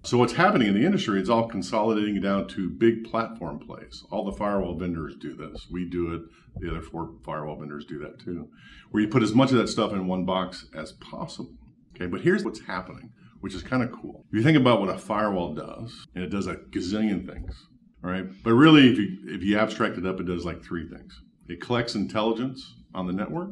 So 0.04 0.18
what's 0.18 0.34
happening 0.34 0.68
in 0.68 0.74
the 0.74 0.84
industry, 0.84 1.18
it's 1.18 1.30
all 1.30 1.48
consolidating 1.48 2.20
down 2.20 2.46
to 2.48 2.68
big 2.68 3.04
platform 3.04 3.58
plays. 3.58 4.04
All 4.10 4.24
the 4.24 4.36
firewall 4.36 4.78
vendors 4.78 5.16
do 5.16 5.34
this. 5.34 5.66
We 5.70 5.88
do 5.88 6.14
it. 6.14 6.22
The 6.60 6.70
other 6.70 6.82
four 6.82 7.14
firewall 7.24 7.58
vendors 7.58 7.86
do 7.86 7.98
that 8.00 8.20
too. 8.20 8.48
Where 8.90 9.02
you 9.02 9.08
put 9.08 9.22
as 9.22 9.34
much 9.34 9.50
of 9.50 9.58
that 9.58 9.68
stuff 9.68 9.92
in 9.92 10.06
one 10.06 10.24
box 10.24 10.66
as 10.74 10.92
possible. 10.92 11.54
Okay, 11.94 12.06
but 12.06 12.20
here's 12.20 12.44
what's 12.44 12.60
happening, 12.60 13.10
which 13.40 13.54
is 13.54 13.62
kind 13.62 13.82
of 13.82 13.92
cool. 13.92 14.24
If 14.28 14.36
you 14.36 14.42
think 14.42 14.58
about 14.58 14.80
what 14.80 14.90
a 14.90 14.98
firewall 14.98 15.54
does, 15.54 16.06
and 16.14 16.22
it 16.22 16.30
does 16.30 16.46
a 16.46 16.56
gazillion 16.56 17.26
things 17.26 17.66
all 18.04 18.10
right. 18.10 18.26
But 18.42 18.52
really, 18.52 18.90
if 18.90 18.98
you 18.98 19.16
if 19.24 19.42
you 19.42 19.58
abstract 19.58 19.96
it 19.96 20.04
up, 20.04 20.20
it 20.20 20.26
does 20.26 20.44
like 20.44 20.62
three 20.62 20.86
things. 20.86 21.22
It 21.48 21.60
collects 21.60 21.94
intelligence 21.94 22.74
on 22.94 23.06
the 23.06 23.12
network. 23.14 23.50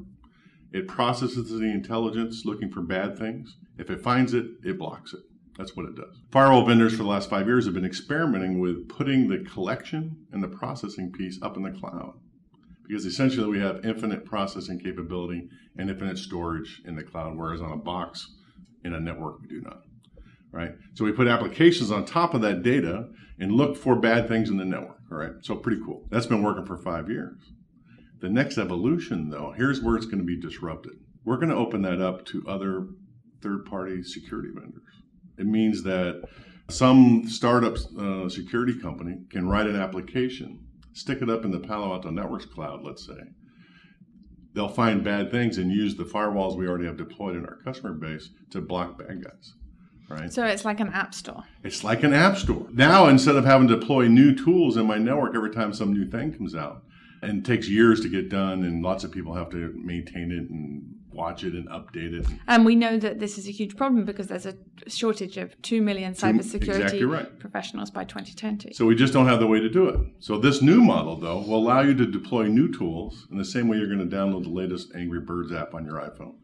It 0.72 0.88
processes 0.88 1.50
the 1.50 1.64
intelligence 1.64 2.42
looking 2.44 2.70
for 2.70 2.82
bad 2.82 3.18
things. 3.18 3.56
If 3.78 3.90
it 3.90 4.02
finds 4.02 4.34
it, 4.34 4.46
it 4.62 4.78
blocks 4.78 5.14
it. 5.14 5.20
That's 5.58 5.76
what 5.76 5.86
it 5.86 5.96
does. 5.96 6.16
Firewall 6.30 6.64
vendors 6.64 6.92
for 6.92 7.02
the 7.02 7.08
last 7.08 7.28
five 7.28 7.46
years 7.46 7.66
have 7.66 7.74
been 7.74 7.84
experimenting 7.84 8.58
with 8.58 8.88
putting 8.88 9.28
the 9.28 9.38
collection 9.38 10.26
and 10.32 10.42
the 10.42 10.48
processing 10.48 11.12
piece 11.12 11.38
up 11.42 11.56
in 11.56 11.62
the 11.62 11.70
cloud. 11.70 12.14
Because 12.86 13.04
essentially 13.04 13.46
we 13.46 13.60
have 13.60 13.84
infinite 13.84 14.24
processing 14.24 14.78
capability 14.78 15.48
and 15.76 15.90
infinite 15.90 16.18
storage 16.18 16.82
in 16.84 16.96
the 16.96 17.02
cloud, 17.02 17.36
whereas 17.36 17.60
on 17.60 17.72
a 17.72 17.76
box 17.76 18.34
in 18.84 18.94
a 18.94 19.00
network 19.00 19.40
we 19.40 19.48
do 19.48 19.60
not 19.60 19.82
right? 20.52 20.72
So 20.94 21.04
we 21.04 21.12
put 21.12 21.26
applications 21.26 21.90
on 21.90 22.04
top 22.04 22.34
of 22.34 22.42
that 22.42 22.62
data 22.62 23.08
and 23.40 23.52
look 23.52 23.76
for 23.76 23.96
bad 23.96 24.28
things 24.28 24.50
in 24.50 24.58
the 24.58 24.64
network, 24.64 25.00
all 25.10 25.18
right? 25.18 25.32
So 25.40 25.56
pretty 25.56 25.82
cool. 25.84 26.06
That's 26.10 26.26
been 26.26 26.42
working 26.42 26.66
for 26.66 26.76
five 26.76 27.08
years. 27.08 27.38
The 28.20 28.28
next 28.28 28.58
evolution, 28.58 29.30
though, 29.30 29.52
here's 29.56 29.82
where 29.82 29.96
it's 29.96 30.06
going 30.06 30.18
to 30.18 30.24
be 30.24 30.38
disrupted. 30.38 30.92
We're 31.24 31.38
going 31.38 31.48
to 31.48 31.56
open 31.56 31.82
that 31.82 32.00
up 32.00 32.24
to 32.26 32.44
other 32.46 32.86
third 33.42 33.64
party 33.64 34.02
security 34.04 34.50
vendors. 34.54 35.01
It 35.38 35.46
means 35.46 35.82
that 35.84 36.22
some 36.68 37.28
startup 37.28 37.76
uh, 37.98 38.28
security 38.28 38.78
company 38.78 39.18
can 39.30 39.48
write 39.48 39.66
an 39.66 39.76
application, 39.76 40.60
stick 40.92 41.22
it 41.22 41.30
up 41.30 41.44
in 41.44 41.50
the 41.50 41.60
Palo 41.60 41.92
Alto 41.92 42.10
Networks 42.10 42.46
cloud, 42.46 42.82
let's 42.82 43.06
say. 43.06 43.20
They'll 44.54 44.68
find 44.68 45.02
bad 45.02 45.30
things 45.30 45.58
and 45.58 45.70
use 45.72 45.96
the 45.96 46.04
firewalls 46.04 46.56
we 46.56 46.68
already 46.68 46.84
have 46.84 46.98
deployed 46.98 47.36
in 47.36 47.46
our 47.46 47.56
customer 47.64 47.94
base 47.94 48.30
to 48.50 48.60
block 48.60 48.98
bad 48.98 49.24
guys 49.24 49.54
right? 50.12 50.32
So 50.32 50.44
it's 50.44 50.64
like 50.64 50.80
an 50.80 50.88
app 50.88 51.14
store. 51.14 51.44
It's 51.62 51.84
like 51.84 52.02
an 52.02 52.14
app 52.14 52.36
store. 52.36 52.66
Now, 52.72 53.08
instead 53.08 53.36
of 53.36 53.44
having 53.44 53.68
to 53.68 53.78
deploy 53.78 54.08
new 54.08 54.34
tools 54.34 54.76
in 54.76 54.86
my 54.86 54.98
network 54.98 55.34
every 55.34 55.50
time 55.50 55.72
some 55.72 55.92
new 55.92 56.08
thing 56.08 56.32
comes 56.32 56.54
out, 56.54 56.84
and 57.22 57.44
takes 57.44 57.68
years 57.68 58.00
to 58.00 58.08
get 58.08 58.28
done, 58.28 58.64
and 58.64 58.82
lots 58.82 59.04
of 59.04 59.12
people 59.12 59.34
have 59.34 59.50
to 59.50 59.72
maintain 59.76 60.32
it 60.32 60.50
and 60.50 60.94
watch 61.14 61.44
it 61.44 61.54
and 61.54 61.68
update 61.68 62.12
it. 62.12 62.26
And 62.48 62.64
we 62.64 62.74
know 62.74 62.98
that 62.98 63.18
this 63.18 63.38
is 63.38 63.46
a 63.48 63.50
huge 63.50 63.76
problem 63.76 64.04
because 64.04 64.28
there's 64.28 64.46
a 64.46 64.54
shortage 64.88 65.36
of 65.36 65.60
2 65.62 65.82
million 65.82 66.14
cybersecurity 66.14 66.80
exactly 66.80 67.04
right. 67.04 67.38
professionals 67.38 67.90
by 67.90 68.04
2020. 68.04 68.72
So 68.72 68.86
we 68.86 68.94
just 68.94 69.12
don't 69.12 69.26
have 69.26 69.40
the 69.40 69.46
way 69.46 69.60
to 69.60 69.68
do 69.68 69.88
it. 69.88 70.00
So 70.18 70.38
this 70.38 70.62
new 70.62 70.80
model, 70.80 71.16
though, 71.16 71.38
will 71.38 71.58
allow 71.58 71.80
you 71.80 71.94
to 71.94 72.06
deploy 72.06 72.44
new 72.44 72.72
tools 72.72 73.26
in 73.30 73.38
the 73.38 73.44
same 73.44 73.68
way 73.68 73.76
you're 73.76 73.94
going 73.94 74.08
to 74.08 74.16
download 74.16 74.44
the 74.44 74.50
latest 74.50 74.92
Angry 74.94 75.20
Birds 75.20 75.52
app 75.52 75.74
on 75.74 75.84
your 75.84 75.94
iPhone. 75.94 76.34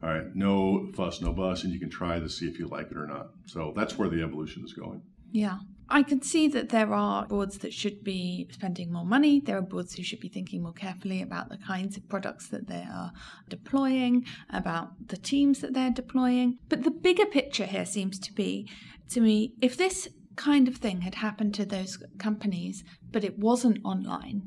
All 0.00 0.08
right, 0.08 0.34
no 0.34 0.92
fuss, 0.94 1.20
no 1.20 1.34
fuss, 1.34 1.64
and 1.64 1.72
you 1.72 1.80
can 1.80 1.90
try 1.90 2.20
to 2.20 2.28
see 2.28 2.46
if 2.46 2.58
you 2.58 2.68
like 2.68 2.90
it 2.90 2.96
or 2.96 3.06
not. 3.06 3.30
So 3.46 3.72
that's 3.74 3.98
where 3.98 4.08
the 4.08 4.22
evolution 4.22 4.64
is 4.64 4.72
going. 4.72 5.02
Yeah. 5.32 5.58
I 5.90 6.02
can 6.02 6.20
see 6.20 6.48
that 6.48 6.68
there 6.68 6.92
are 6.92 7.26
boards 7.26 7.58
that 7.58 7.72
should 7.72 8.04
be 8.04 8.46
spending 8.50 8.92
more 8.92 9.06
money. 9.06 9.40
There 9.40 9.56
are 9.56 9.62
boards 9.62 9.94
who 9.94 10.02
should 10.02 10.20
be 10.20 10.28
thinking 10.28 10.62
more 10.62 10.72
carefully 10.72 11.22
about 11.22 11.48
the 11.48 11.56
kinds 11.56 11.96
of 11.96 12.08
products 12.08 12.48
that 12.48 12.68
they 12.68 12.84
are 12.92 13.12
deploying, 13.48 14.26
about 14.50 15.08
the 15.08 15.16
teams 15.16 15.60
that 15.60 15.72
they're 15.72 15.90
deploying. 15.90 16.58
But 16.68 16.84
the 16.84 16.90
bigger 16.90 17.26
picture 17.26 17.64
here 17.64 17.86
seems 17.86 18.18
to 18.18 18.32
be 18.32 18.68
to 19.10 19.20
me 19.20 19.54
if 19.62 19.76
this 19.76 20.08
kind 20.36 20.68
of 20.68 20.76
thing 20.76 21.00
had 21.00 21.16
happened 21.16 21.54
to 21.54 21.64
those 21.64 21.98
companies, 22.18 22.84
but 23.10 23.24
it 23.24 23.38
wasn't 23.38 23.84
online, 23.84 24.42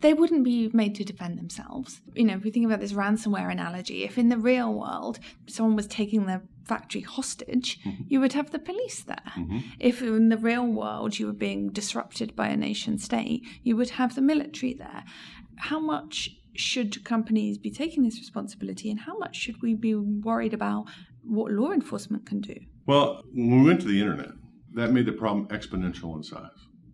they 0.00 0.14
wouldn't 0.14 0.44
be 0.44 0.68
made 0.72 0.94
to 0.96 1.04
defend 1.04 1.38
themselves. 1.38 2.00
You 2.14 2.24
know, 2.24 2.34
if 2.34 2.44
we 2.44 2.50
think 2.50 2.66
about 2.66 2.80
this 2.80 2.92
ransomware 2.92 3.50
analogy, 3.50 4.04
if 4.04 4.18
in 4.18 4.28
the 4.28 4.36
real 4.36 4.74
world 4.74 5.20
someone 5.46 5.76
was 5.76 5.86
taking 5.86 6.26
the 6.26 6.42
factory 6.64 7.00
hostage, 7.00 7.78
mm-hmm. 7.84 8.04
you 8.08 8.20
would 8.20 8.32
have 8.32 8.50
the 8.50 8.58
police 8.58 9.02
there. 9.02 9.32
Mm-hmm. 9.36 9.58
If 9.78 10.02
in 10.02 10.28
the 10.28 10.36
real 10.36 10.66
world 10.66 11.18
you 11.18 11.26
were 11.26 11.32
being 11.32 11.70
disrupted 11.70 12.36
by 12.36 12.48
a 12.48 12.56
nation 12.56 12.98
state, 12.98 13.42
you 13.62 13.76
would 13.76 13.90
have 13.90 14.14
the 14.14 14.22
military 14.22 14.74
there. 14.74 15.04
How 15.56 15.80
much 15.80 16.30
should 16.54 17.04
companies 17.04 17.58
be 17.58 17.70
taking 17.70 18.02
this 18.02 18.18
responsibility 18.18 18.90
and 18.90 19.00
how 19.00 19.16
much 19.16 19.36
should 19.36 19.62
we 19.62 19.74
be 19.74 19.94
worried 19.94 20.52
about 20.52 20.86
what 21.22 21.50
law 21.52 21.70
enforcement 21.70 22.26
can 22.26 22.40
do? 22.40 22.56
Well, 22.86 23.22
when 23.32 23.62
we 23.62 23.68
went 23.68 23.80
to 23.82 23.86
the 23.86 24.00
internet, 24.00 24.32
that 24.74 24.92
made 24.92 25.06
the 25.06 25.12
problem 25.12 25.46
exponential 25.48 26.16
in 26.16 26.22
size 26.22 26.48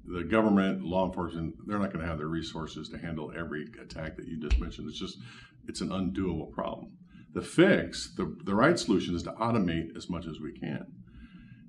the 0.09 0.25
government, 0.25 0.83
law 0.83 1.07
enforcement, 1.07 1.55
they're 1.67 1.79
not 1.79 1.93
going 1.93 2.03
to 2.03 2.11
have 2.11 2.19
the 2.19 2.27
resources 2.27 2.89
to 2.89 2.99
handle 2.99 3.33
every 3.39 3.67
attack 3.81 4.17
that 4.17 4.27
you 4.27 4.41
just 4.41 4.59
mentioned. 4.61 4.89
It's 4.89 4.99
just, 4.99 5.19
it's 5.67 5.81
an 5.81 5.91
undoable 5.91 6.51
problem. 6.51 6.93
The 7.35 7.43
fix, 7.43 8.13
the, 8.17 8.37
the 8.45 8.55
right 8.55 8.79
solution 8.79 9.15
is 9.15 9.23
to 9.25 9.33
automate 9.33 9.97
as 9.97 10.09
much 10.09 10.27
as 10.27 10.41
we 10.41 10.53
can. 10.53 10.87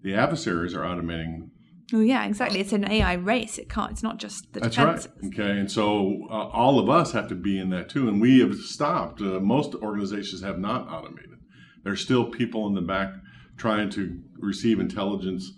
The 0.02 0.16
adversaries 0.16 0.74
are 0.74 0.82
automating. 0.82 1.50
Oh 1.94 2.00
yeah, 2.00 2.26
exactly. 2.26 2.60
It's 2.60 2.72
an 2.72 2.90
AI 2.90 3.14
race. 3.14 3.58
It 3.58 3.70
can't. 3.70 3.92
It's 3.92 4.04
not 4.04 4.18
just 4.18 4.54
the 4.54 4.60
That's 4.62 4.76
defenses. 4.76 5.12
right. 5.22 5.34
Okay, 5.34 5.60
and 5.60 5.70
so 5.70 6.28
uh, 6.30 6.48
all 6.48 6.80
of 6.80 6.90
us 6.90 7.12
have 7.12 7.28
to 7.30 7.36
be 7.36 7.60
in 7.60 7.70
that 7.72 7.90
too. 7.90 8.08
And 8.08 8.22
we 8.22 8.40
have 8.40 8.56
stopped. 8.56 9.22
Uh, 9.22 9.40
most 9.40 9.76
organizations 9.76 10.42
have 10.44 10.60
not 10.60 10.88
automated. 10.88 11.40
There's 11.84 12.02
still 12.02 12.26
people 12.26 12.68
in 12.68 12.76
the 12.76 12.82
back 12.82 13.14
trying 13.58 13.90
to 13.92 14.22
receive 14.38 14.80
intelligence 14.80 15.52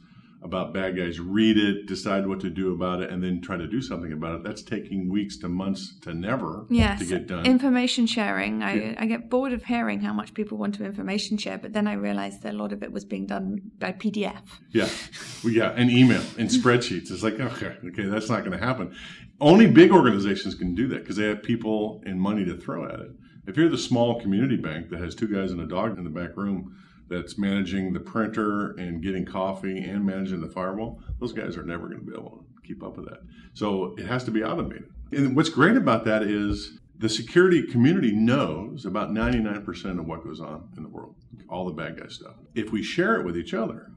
about 0.43 0.73
bad 0.73 0.97
guys, 0.97 1.19
read 1.19 1.57
it, 1.57 1.85
decide 1.85 2.25
what 2.25 2.39
to 2.39 2.49
do 2.49 2.73
about 2.73 3.01
it, 3.01 3.11
and 3.11 3.23
then 3.23 3.41
try 3.41 3.57
to 3.57 3.67
do 3.67 3.81
something 3.81 4.11
about 4.11 4.35
it. 4.35 4.43
That's 4.43 4.63
taking 4.63 5.07
weeks 5.07 5.37
to 5.37 5.47
months 5.47 5.99
to 6.01 6.13
never 6.13 6.65
yes. 6.69 6.99
to 6.99 7.05
get 7.05 7.27
done. 7.27 7.45
Information 7.45 8.07
sharing. 8.07 8.63
I, 8.63 8.73
yeah. 8.73 8.95
I 8.97 9.05
get 9.05 9.29
bored 9.29 9.53
of 9.53 9.63
hearing 9.63 10.01
how 10.01 10.13
much 10.13 10.33
people 10.33 10.57
want 10.57 10.75
to 10.75 10.85
information 10.85 11.37
share, 11.37 11.59
but 11.59 11.73
then 11.73 11.87
I 11.87 11.93
realized 11.93 12.41
that 12.41 12.55
a 12.55 12.57
lot 12.57 12.73
of 12.73 12.81
it 12.81 12.91
was 12.91 13.05
being 13.05 13.27
done 13.27 13.61
by 13.77 13.91
PDF. 13.91 14.41
Yeah, 14.71 14.89
well, 15.43 15.53
yeah, 15.53 15.73
and 15.75 15.91
email 15.91 16.23
and 16.39 16.49
spreadsheets. 16.59 17.11
It's 17.11 17.23
like 17.23 17.39
okay, 17.39 17.77
okay, 17.89 18.05
that's 18.05 18.29
not 18.29 18.39
going 18.43 18.57
to 18.57 18.65
happen. 18.65 18.95
Only 19.39 19.67
big 19.67 19.91
organizations 19.91 20.55
can 20.55 20.73
do 20.73 20.87
that 20.89 21.01
because 21.01 21.17
they 21.17 21.25
have 21.25 21.43
people 21.43 22.01
and 22.05 22.19
money 22.19 22.45
to 22.45 22.57
throw 22.57 22.85
at 22.85 22.99
it. 22.99 23.11
If 23.47 23.57
you're 23.57 23.69
the 23.69 23.77
small 23.77 24.21
community 24.21 24.55
bank 24.55 24.89
that 24.89 24.99
has 24.99 25.15
two 25.15 25.27
guys 25.27 25.51
and 25.51 25.61
a 25.61 25.65
dog 25.65 25.97
in 25.97 26.03
the 26.03 26.09
back 26.09 26.35
room 26.37 26.75
that's 27.11 27.37
managing 27.37 27.93
the 27.93 27.99
printer 27.99 28.71
and 28.77 29.03
getting 29.03 29.25
coffee 29.25 29.83
and 29.83 30.03
managing 30.03 30.41
the 30.41 30.49
firewall, 30.49 30.99
those 31.19 31.33
guys 31.33 31.57
are 31.57 31.63
never 31.63 31.87
going 31.87 31.99
to 31.99 32.05
be 32.05 32.17
able 32.17 32.29
to 32.29 32.67
keep 32.67 32.81
up 32.81 32.97
with 32.97 33.07
that. 33.07 33.19
So 33.53 33.93
it 33.97 34.07
has 34.07 34.23
to 34.23 34.31
be 34.31 34.43
automated. 34.43 34.89
And 35.11 35.35
what's 35.35 35.49
great 35.49 35.77
about 35.77 36.05
that 36.05 36.23
is 36.23 36.79
the 36.97 37.09
security 37.09 37.63
community 37.67 38.11
knows 38.11 38.85
about 38.85 39.09
99% 39.09 39.99
of 39.99 40.05
what 40.05 40.23
goes 40.23 40.39
on 40.39 40.69
in 40.77 40.83
the 40.83 40.89
world, 40.89 41.15
all 41.49 41.65
the 41.65 41.73
bad 41.73 41.99
guy 41.99 42.07
stuff. 42.07 42.35
If 42.55 42.71
we 42.71 42.81
share 42.81 43.19
it 43.19 43.25
with 43.25 43.37
each 43.37 43.53
other, 43.53 43.91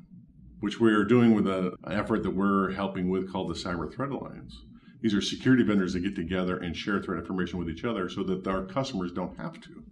which 0.60 0.80
we 0.80 0.92
are 0.92 1.04
doing 1.04 1.34
with 1.34 1.46
an 1.46 1.72
effort 1.90 2.22
that 2.22 2.34
we're 2.34 2.72
helping 2.72 3.10
with 3.10 3.30
called 3.30 3.50
the 3.50 3.54
Cyber 3.54 3.92
Threat 3.92 4.10
Alliance. 4.10 4.62
These 5.02 5.12
are 5.12 5.20
security 5.20 5.62
vendors 5.62 5.92
that 5.92 6.00
get 6.00 6.16
together 6.16 6.56
and 6.56 6.74
share 6.74 7.02
threat 7.02 7.20
information 7.20 7.58
with 7.58 7.68
each 7.68 7.84
other 7.84 8.08
so 8.08 8.22
that 8.22 8.46
our 8.46 8.64
customers 8.64 9.12
don't 9.12 9.36
have 9.36 9.60
to 9.60 9.84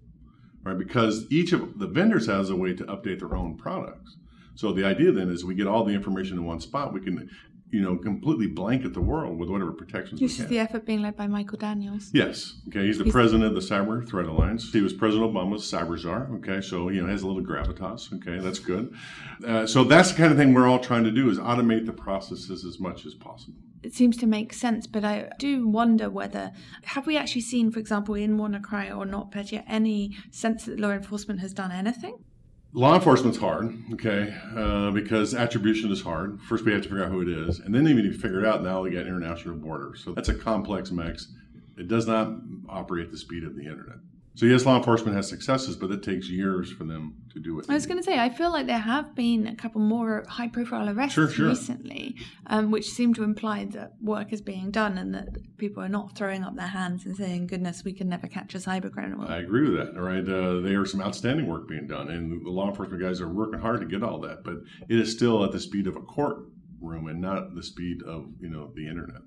right? 0.64 0.78
Because 0.78 1.30
each 1.30 1.52
of 1.52 1.78
the 1.78 1.86
vendors 1.86 2.26
has 2.26 2.50
a 2.50 2.56
way 2.56 2.74
to 2.74 2.84
update 2.84 3.18
their 3.18 3.34
own 3.34 3.56
products. 3.56 4.16
So 4.54 4.72
the 4.72 4.84
idea 4.84 5.12
then 5.12 5.30
is 5.30 5.44
we 5.44 5.54
get 5.54 5.66
all 5.66 5.84
the 5.84 5.92
information 5.92 6.36
in 6.36 6.44
one 6.44 6.60
spot. 6.60 6.92
We 6.92 7.00
can, 7.00 7.30
you 7.70 7.80
know, 7.80 7.96
completely 7.96 8.46
blanket 8.46 8.92
the 8.92 9.00
world 9.00 9.38
with 9.38 9.48
whatever 9.48 9.72
protections 9.72 10.20
this 10.20 10.38
is 10.38 10.46
the 10.46 10.58
effort 10.58 10.84
being 10.84 11.00
led 11.00 11.16
by 11.16 11.26
Michael 11.26 11.58
Daniels. 11.58 12.10
Yes. 12.12 12.60
Okay. 12.68 12.86
He's 12.86 12.98
the 12.98 13.04
he's 13.04 13.12
president 13.12 13.44
of 13.44 13.54
the 13.54 13.60
Cyber 13.60 14.06
Threat 14.06 14.26
Alliance. 14.26 14.70
He 14.70 14.82
was 14.82 14.92
President 14.92 15.32
Obama's 15.32 15.62
cyber 15.62 15.98
czar. 15.98 16.28
Okay. 16.36 16.60
So, 16.60 16.90
you 16.90 17.00
know, 17.00 17.08
has 17.08 17.22
a 17.22 17.26
little 17.26 17.42
gravitas. 17.42 18.12
Okay. 18.14 18.38
That's 18.38 18.58
good. 18.58 18.94
Uh, 19.46 19.66
so 19.66 19.84
that's 19.84 20.10
the 20.12 20.18
kind 20.18 20.32
of 20.32 20.38
thing 20.38 20.52
we're 20.52 20.68
all 20.68 20.80
trying 20.80 21.04
to 21.04 21.10
do 21.10 21.30
is 21.30 21.38
automate 21.38 21.86
the 21.86 21.92
processes 21.92 22.64
as 22.64 22.78
much 22.78 23.06
as 23.06 23.14
possible 23.14 23.58
it 23.82 23.94
seems 23.94 24.16
to 24.18 24.26
make 24.26 24.52
sense, 24.52 24.86
but 24.86 25.04
I 25.04 25.30
do 25.38 25.66
wonder 25.68 26.08
whether 26.08 26.52
have 26.84 27.06
we 27.06 27.16
actually 27.16 27.42
seen, 27.42 27.70
for 27.70 27.80
example, 27.80 28.14
in 28.14 28.38
WannaCry 28.38 28.96
or 28.96 29.04
not 29.04 29.32
NotPetya, 29.32 29.64
any 29.66 30.16
sense 30.30 30.64
that 30.66 30.78
law 30.78 30.90
enforcement 30.90 31.40
has 31.40 31.52
done 31.52 31.72
anything? 31.72 32.16
Law 32.74 32.94
enforcement's 32.94 33.36
hard, 33.36 33.76
okay, 33.92 34.34
uh, 34.56 34.90
because 34.92 35.34
attribution 35.34 35.92
is 35.92 36.00
hard. 36.00 36.40
First, 36.48 36.64
we 36.64 36.72
have 36.72 36.82
to 36.82 36.88
figure 36.88 37.04
out 37.04 37.10
who 37.10 37.20
it 37.20 37.28
is, 37.28 37.60
and 37.60 37.74
then 37.74 37.86
even 37.86 38.06
if 38.06 38.14
you 38.14 38.18
figure 38.18 38.40
it 38.40 38.46
out, 38.46 38.62
now 38.62 38.80
we 38.80 38.90
got 38.90 39.06
international 39.06 39.56
borders. 39.56 40.02
So 40.02 40.12
that's 40.12 40.30
a 40.30 40.34
complex 40.34 40.90
mix. 40.90 41.28
It 41.76 41.88
does 41.88 42.06
not 42.06 42.32
operate 42.68 43.10
the 43.10 43.18
speed 43.18 43.44
of 43.44 43.56
the 43.56 43.62
internet. 43.62 43.96
So 44.34 44.46
yes, 44.46 44.64
law 44.64 44.78
enforcement 44.78 45.14
has 45.14 45.28
successes, 45.28 45.76
but 45.76 45.90
it 45.90 46.02
takes 46.02 46.28
years 46.28 46.72
for 46.72 46.84
them 46.84 47.16
to 47.34 47.40
do 47.40 47.58
it. 47.58 47.66
I 47.68 47.74
was 47.74 47.86
going 47.86 47.98
to 47.98 48.02
say, 48.02 48.18
I 48.18 48.30
feel 48.30 48.50
like 48.50 48.66
there 48.66 48.78
have 48.78 49.14
been 49.14 49.46
a 49.46 49.54
couple 49.54 49.82
more 49.82 50.24
high-profile 50.26 50.88
arrests 50.88 51.14
sure, 51.14 51.28
sure. 51.28 51.50
recently, 51.50 52.16
um, 52.46 52.70
which 52.70 52.88
seem 52.88 53.12
to 53.14 53.24
imply 53.24 53.66
that 53.66 53.92
work 54.00 54.32
is 54.32 54.40
being 54.40 54.70
done 54.70 54.96
and 54.96 55.14
that 55.14 55.28
people 55.58 55.82
are 55.82 55.88
not 55.88 56.16
throwing 56.16 56.44
up 56.44 56.56
their 56.56 56.68
hands 56.68 57.04
and 57.04 57.14
saying, 57.14 57.46
"Goodness, 57.46 57.84
we 57.84 57.92
can 57.92 58.08
never 58.08 58.26
catch 58.26 58.54
a 58.54 58.58
cyber 58.58 58.90
criminal." 58.90 59.28
I 59.28 59.38
agree 59.38 59.68
with 59.68 59.78
that. 59.78 59.96
All 59.96 60.02
right, 60.02 60.26
uh, 60.26 60.60
there 60.60 60.80
are 60.80 60.86
some 60.86 61.02
outstanding 61.02 61.46
work 61.46 61.68
being 61.68 61.86
done, 61.86 62.08
and 62.08 62.44
the 62.44 62.50
law 62.50 62.70
enforcement 62.70 63.02
guys 63.02 63.20
are 63.20 63.28
working 63.28 63.60
hard 63.60 63.80
to 63.80 63.86
get 63.86 64.02
all 64.02 64.18
that, 64.20 64.44
but 64.44 64.54
it 64.88 64.98
is 64.98 65.12
still 65.12 65.44
at 65.44 65.52
the 65.52 65.60
speed 65.60 65.86
of 65.86 65.96
a 65.96 66.00
courtroom 66.00 67.06
and 67.06 67.20
not 67.20 67.54
the 67.54 67.62
speed 67.62 68.02
of 68.06 68.30
you 68.40 68.48
know 68.48 68.72
the 68.74 68.88
internet. 68.88 69.20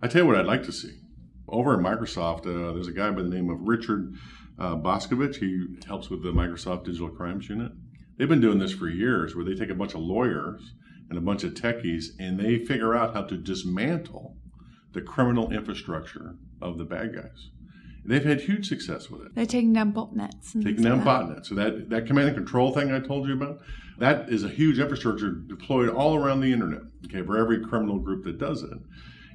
I 0.00 0.08
tell 0.08 0.22
you 0.22 0.26
what, 0.26 0.36
I'd 0.36 0.46
like 0.46 0.62
to 0.62 0.72
see 0.72 1.00
over 1.48 1.74
at 1.74 1.80
Microsoft. 1.80 2.46
Uh, 2.46 2.72
there's 2.72 2.88
a 2.88 2.92
guy 2.92 3.10
by 3.10 3.22
the 3.22 3.28
name 3.28 3.50
of 3.50 3.60
Richard 3.66 4.14
uh, 4.58 4.76
Boscovich. 4.76 5.36
He 5.36 5.66
helps 5.86 6.10
with 6.10 6.22
the 6.22 6.30
Microsoft 6.30 6.84
Digital 6.84 7.08
Crimes 7.08 7.48
Unit. 7.48 7.72
They've 8.16 8.28
been 8.28 8.40
doing 8.40 8.58
this 8.58 8.72
for 8.72 8.88
years, 8.88 9.36
where 9.36 9.44
they 9.44 9.54
take 9.54 9.70
a 9.70 9.74
bunch 9.74 9.94
of 9.94 10.00
lawyers 10.00 10.74
and 11.08 11.16
a 11.16 11.22
bunch 11.22 11.44
of 11.44 11.54
techies, 11.54 12.06
and 12.18 12.38
they 12.38 12.58
figure 12.58 12.94
out 12.94 13.14
how 13.14 13.22
to 13.22 13.36
dismantle 13.36 14.36
the 14.92 15.00
criminal 15.00 15.52
infrastructure 15.52 16.36
of 16.60 16.78
the 16.78 16.84
bad 16.84 17.14
guys. 17.14 17.50
They've 18.04 18.24
had 18.24 18.40
huge 18.40 18.68
success 18.68 19.10
with 19.10 19.22
it. 19.22 19.34
They're 19.34 19.44
taking 19.44 19.74
down 19.74 19.92
botnets. 19.92 20.52
taking 20.64 20.82
down 20.82 21.02
botnets. 21.02 21.46
So 21.46 21.54
that, 21.56 21.90
that 21.90 22.06
command 22.06 22.28
and 22.28 22.36
control 22.36 22.72
thing 22.72 22.90
I 22.90 23.00
told 23.00 23.28
you 23.28 23.34
about, 23.34 23.60
that 23.98 24.30
is 24.30 24.44
a 24.44 24.48
huge 24.48 24.78
infrastructure 24.78 25.30
deployed 25.30 25.90
all 25.90 26.16
around 26.16 26.40
the 26.40 26.52
internet, 26.52 26.82
okay, 27.04 27.22
for 27.22 27.36
every 27.36 27.62
criminal 27.64 27.98
group 27.98 28.24
that 28.24 28.38
does 28.38 28.62
it. 28.62 28.78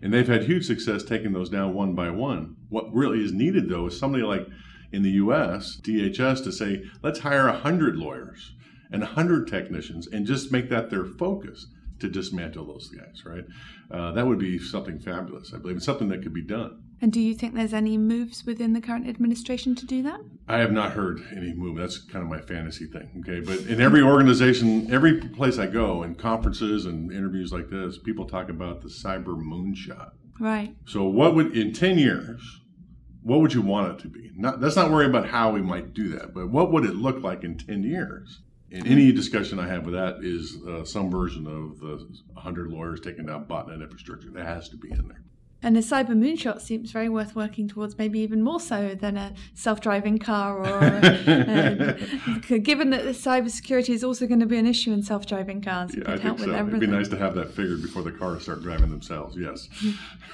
And 0.03 0.13
they've 0.13 0.27
had 0.27 0.43
huge 0.43 0.65
success 0.65 1.01
taking 1.01 1.31
those 1.31 1.49
down 1.49 1.73
one 1.73 1.95
by 1.95 2.09
one. 2.09 2.57
What 2.67 2.93
really 2.93 3.23
is 3.23 3.31
needed, 3.31 3.69
though, 3.69 3.87
is 3.87 3.97
somebody 3.97 4.23
like 4.23 4.45
in 4.91 5.01
the 5.01 5.11
US, 5.11 5.77
DHS, 5.81 6.43
to 6.43 6.51
say, 6.51 6.83
let's 7.01 7.19
hire 7.19 7.47
100 7.47 7.95
lawyers 7.95 8.51
and 8.91 9.01
100 9.01 9.47
technicians 9.47 10.07
and 10.07 10.27
just 10.27 10.51
make 10.51 10.69
that 10.69 10.89
their 10.89 11.05
focus 11.05 11.67
to 11.99 12.09
dismantle 12.09 12.65
those 12.65 12.89
guys, 12.89 13.23
right? 13.25 13.45
Uh, 13.89 14.11
that 14.11 14.27
would 14.27 14.39
be 14.39 14.59
something 14.59 14.99
fabulous, 14.99 15.53
I 15.53 15.57
believe. 15.57 15.77
It's 15.77 15.85
something 15.85 16.09
that 16.09 16.21
could 16.21 16.33
be 16.33 16.43
done. 16.43 16.82
And 17.03 17.11
do 17.11 17.19
you 17.19 17.35
think 17.35 17.53
there's 17.53 17.73
any 17.73 17.97
moves 17.97 18.45
within 18.45 18.71
the 18.71 18.79
current 18.79 19.09
administration 19.09 19.75
to 19.75 19.85
do 19.85 20.01
that? 20.03 20.21
I 20.47 20.59
have 20.59 20.71
not 20.71 20.93
heard 20.93 21.19
any 21.35 21.51
move. 21.51 21.75
That's 21.75 21.97
kind 21.97 22.23
of 22.23 22.29
my 22.29 22.39
fantasy 22.39 22.85
thing, 22.85 23.09
okay? 23.19 23.41
But 23.41 23.67
in 23.69 23.81
every 23.81 24.01
organization, 24.01 24.89
every 24.89 25.19
place 25.19 25.59
I 25.59 25.65
go, 25.65 26.03
in 26.03 26.15
conferences 26.15 26.85
and 26.85 27.11
interviews 27.11 27.51
like 27.51 27.69
this, 27.69 27.97
people 27.97 28.25
talk 28.25 28.47
about 28.47 28.79
the 28.79 28.87
cyber 28.87 29.35
moonshot. 29.35 30.11
Right. 30.39 30.77
So, 30.85 31.03
what 31.03 31.35
would, 31.35 31.57
in 31.57 31.73
10 31.73 31.97
years, 31.97 32.41
what 33.21 33.41
would 33.41 33.53
you 33.53 33.63
want 33.63 33.91
it 33.91 34.01
to 34.03 34.07
be? 34.07 34.31
Not, 34.37 34.61
let's 34.61 34.77
not 34.77 34.89
worry 34.89 35.05
about 35.05 35.27
how 35.27 35.51
we 35.51 35.61
might 35.61 35.93
do 35.93 36.07
that, 36.17 36.33
but 36.33 36.51
what 36.51 36.71
would 36.71 36.85
it 36.85 36.95
look 36.95 37.21
like 37.21 37.43
in 37.43 37.57
10 37.57 37.83
years? 37.83 38.39
And 38.71 38.87
any 38.87 39.11
discussion 39.11 39.59
I 39.59 39.67
have 39.67 39.83
with 39.83 39.93
that 39.93 40.23
is 40.23 40.55
uh, 40.65 40.85
some 40.85 41.11
version 41.11 41.47
of 41.47 41.81
the 41.81 42.07
100 42.31 42.71
lawyers 42.71 43.01
taking 43.01 43.25
down 43.25 43.43
botnet 43.43 43.83
infrastructure. 43.83 44.31
That 44.31 44.45
has 44.45 44.69
to 44.69 44.77
be 44.77 44.89
in 44.89 45.09
there. 45.09 45.21
And 45.63 45.77
a 45.77 45.79
cyber 45.79 46.09
moonshot 46.09 46.61
seems 46.61 46.91
very 46.91 47.07
worth 47.09 47.35
working 47.35 47.67
towards, 47.69 47.97
maybe 47.97 48.19
even 48.19 48.41
more 48.41 48.59
so 48.59 48.95
than 48.95 49.15
a 49.15 49.33
self-driving 49.53 50.19
car. 50.19 50.59
Or 50.59 50.83
uh, 50.83 52.57
given 52.63 52.89
that 52.89 53.03
the 53.03 53.13
cybersecurity 53.13 53.89
is 53.89 54.03
also 54.03 54.27
going 54.27 54.41
to 54.41 54.45
be 54.45 54.57
an 54.57 54.67
issue 54.67 54.91
in 54.91 55.01
self-driving 55.03 55.61
cars, 55.61 55.95
yeah, 55.95 56.03
I 56.11 56.17
think 56.17 56.39
so. 56.39 56.53
It'd 56.53 56.79
be 56.79 56.87
nice 56.87 57.07
to 57.09 57.17
have 57.17 57.33
that 57.35 57.53
figured 57.53 57.81
before 57.81 58.03
the 58.03 58.11
cars 58.11 58.43
start 58.43 58.61
driving 58.61 58.89
themselves. 58.89 59.37
Yes. 59.37 59.69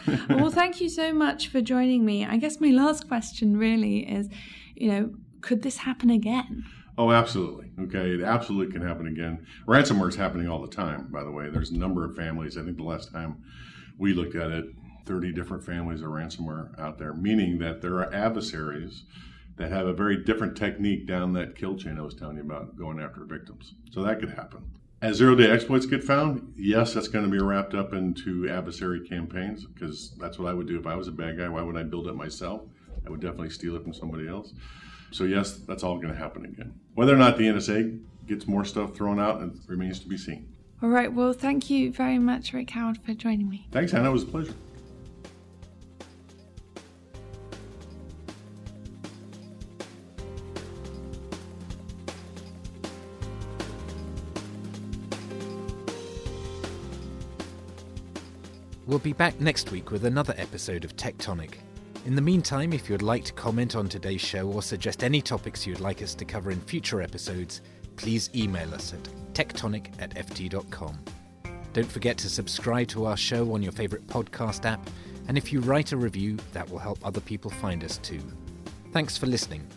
well, 0.30 0.50
thank 0.50 0.82
you 0.82 0.89
so 0.89 1.13
much 1.13 1.48
for 1.50 1.62
joining 1.62 2.04
me. 2.06 2.26
I 2.26 2.38
guess 2.38 2.60
my 2.60 2.70
last 2.70 3.08
question 3.08 3.56
really 3.56 4.00
is, 4.00 4.30
you 4.76 4.89
know, 4.89 5.12
could 5.42 5.62
this 5.62 5.78
happen 5.78 6.10
again? 6.10 6.65
Oh, 6.98 7.12
absolutely. 7.12 7.72
Okay, 7.80 8.15
it 8.15 8.22
absolutely 8.22 8.74
can 8.74 8.86
happen 8.86 9.08
again. 9.08 9.46
Ransomware 9.65 10.10
is 10.10 10.15
happening 10.15 10.50
all 10.50 10.62
the 10.62 10.68
time. 10.68 11.08
By 11.10 11.24
the 11.24 11.32
way, 11.32 11.50
there's 11.50 11.70
a 11.70 11.78
number 11.78 12.04
of 12.04 12.15
families. 12.15 12.58
I 12.58 12.63
think 12.63 12.76
the 12.76 12.84
last 12.84 13.12
time 13.12 13.42
we 13.98 14.13
looked 14.13 14.36
at 14.36 14.52
it, 14.52 14.65
30 15.06 15.32
different 15.32 15.64
families 15.64 16.02
of 16.02 16.10
ransomware 16.10 16.78
out 16.80 16.98
there, 16.98 17.14
meaning 17.14 17.60
that 17.60 17.82
there 17.82 17.96
are 17.96 18.14
adversaries 18.14 19.04
that 19.58 19.72
have 19.72 19.88
a 19.88 19.94
very 19.94 20.16
different 20.24 20.56
technique 20.56 21.06
down 21.06 21.34
that 21.34 21.56
kill 21.56 21.76
chain 21.78 21.98
I 21.98 22.02
was 22.02 22.16
telling 22.16 22.38
you 22.38 22.44
about 22.44 22.78
going 22.78 23.00
after 23.00 23.24
victims. 23.26 23.74
So 23.92 24.02
that 24.04 24.20
could 24.20 24.30
happen. 24.30 24.64
As 25.02 25.18
zero 25.18 25.36
day 25.36 25.50
exploits 25.50 25.86
get 25.86 26.04
found, 26.04 26.54
yes, 26.58 26.94
that's 26.94 27.08
going 27.08 27.26
to 27.26 27.32
be 27.32 27.40
wrapped 27.40 27.74
up 27.74 27.94
into 27.94 28.50
adversary 28.50 29.08
campaigns 29.08 29.66
because 29.66 30.12
that's 30.18 30.40
what 30.40 30.50
I 30.50 30.54
would 30.54 30.68
do 30.68 30.80
if 30.80 30.88
I 30.88 30.96
was 30.96 31.08
a 31.08 31.12
bad 31.12 31.38
guy. 31.38 31.48
Why 31.48 31.62
would 31.62 31.78
I 31.78 31.84
build 31.84 32.08
it 32.08 32.16
myself? 32.16 32.62
I 33.06 33.10
would 33.10 33.22
definitely 33.22 33.50
steal 33.50 33.76
it 33.76 33.84
from 33.84 33.94
somebody 33.94 34.28
else. 34.28 34.54
So, 35.12 35.24
yes, 35.24 35.58
that's 35.58 35.84
all 35.84 35.96
going 35.96 36.14
to 36.14 36.20
happen 36.20 36.46
again. 36.46 36.74
Whether 36.96 37.14
or 37.14 37.18
not 37.18 37.38
the 37.38 37.46
NSA 37.46 38.00
gets 38.28 38.48
more 38.48 38.64
stuff 38.64 38.96
thrown 38.96 39.20
out 39.20 39.42
it 39.42 39.52
remains 39.68 40.00
to 40.02 40.08
be 40.08 40.18
seen. 40.18 40.48
All 40.82 40.90
right. 40.90 41.12
Well, 41.12 41.34
thank 41.34 41.70
you 41.70 41.92
very 41.92 42.20
much, 42.20 42.54
Rick 42.54 42.70
Howard, 42.70 43.00
for 43.00 43.14
joining 43.14 43.50
me. 43.50 43.68
Thanks, 43.72 43.92
Hannah. 43.92 44.10
It 44.10 44.14
was 44.14 44.24
a 44.24 44.28
pleasure. 44.28 44.54
We'll 58.89 58.97
be 58.97 59.13
back 59.13 59.39
next 59.39 59.71
week 59.71 59.91
with 59.91 60.06
another 60.06 60.34
episode 60.36 60.84
of 60.84 60.95
Tectonic. 60.95 61.58
In 62.08 62.15
the 62.15 62.23
meantime, 62.23 62.73
if 62.73 62.89
you'd 62.89 63.04
like 63.04 63.23
to 63.25 63.34
comment 63.34 63.75
on 63.75 63.88
today's 63.88 64.19
show 64.19 64.52
or 64.52 64.63
suggest 64.63 65.04
any 65.04 65.21
topics 65.21 65.67
you'd 65.67 65.80
like 65.80 66.02
us 66.02 66.15
to 66.15 66.25
cover 66.25 66.49
in 66.49 66.60
future 66.62 66.99
episodes, 66.99 67.62
please 67.97 68.32
email 68.34 68.73
us 68.73 68.91
at 68.93 69.04
tectonic 69.34 69.91
at 70.02 70.15
ft.com. 70.15 70.97
Don't 71.71 71.91
forget 71.91 72.17
to 72.17 72.32
subscribe 72.32 72.88
to 72.88 73.06
our 73.06 73.15
show 73.15 73.54
on 73.54 73.62
your 73.62 73.73
favourite 73.73 74.08
podcast 74.08 74.65
app, 74.65 74.89
and 75.28 75.38
if 75.38 75.54
you 75.54 75.60
write 75.60 75.91
a 75.91 75.97
review, 75.97 76.39
that 76.54 76.67
will 76.67 76.80
help 76.80 76.97
other 77.06 77.21
people 77.21 77.52
find 77.52 77.84
us 77.84 77.99
too. 77.99 78.23
Thanks 78.91 79.15
for 79.15 79.28
listening. 79.28 79.67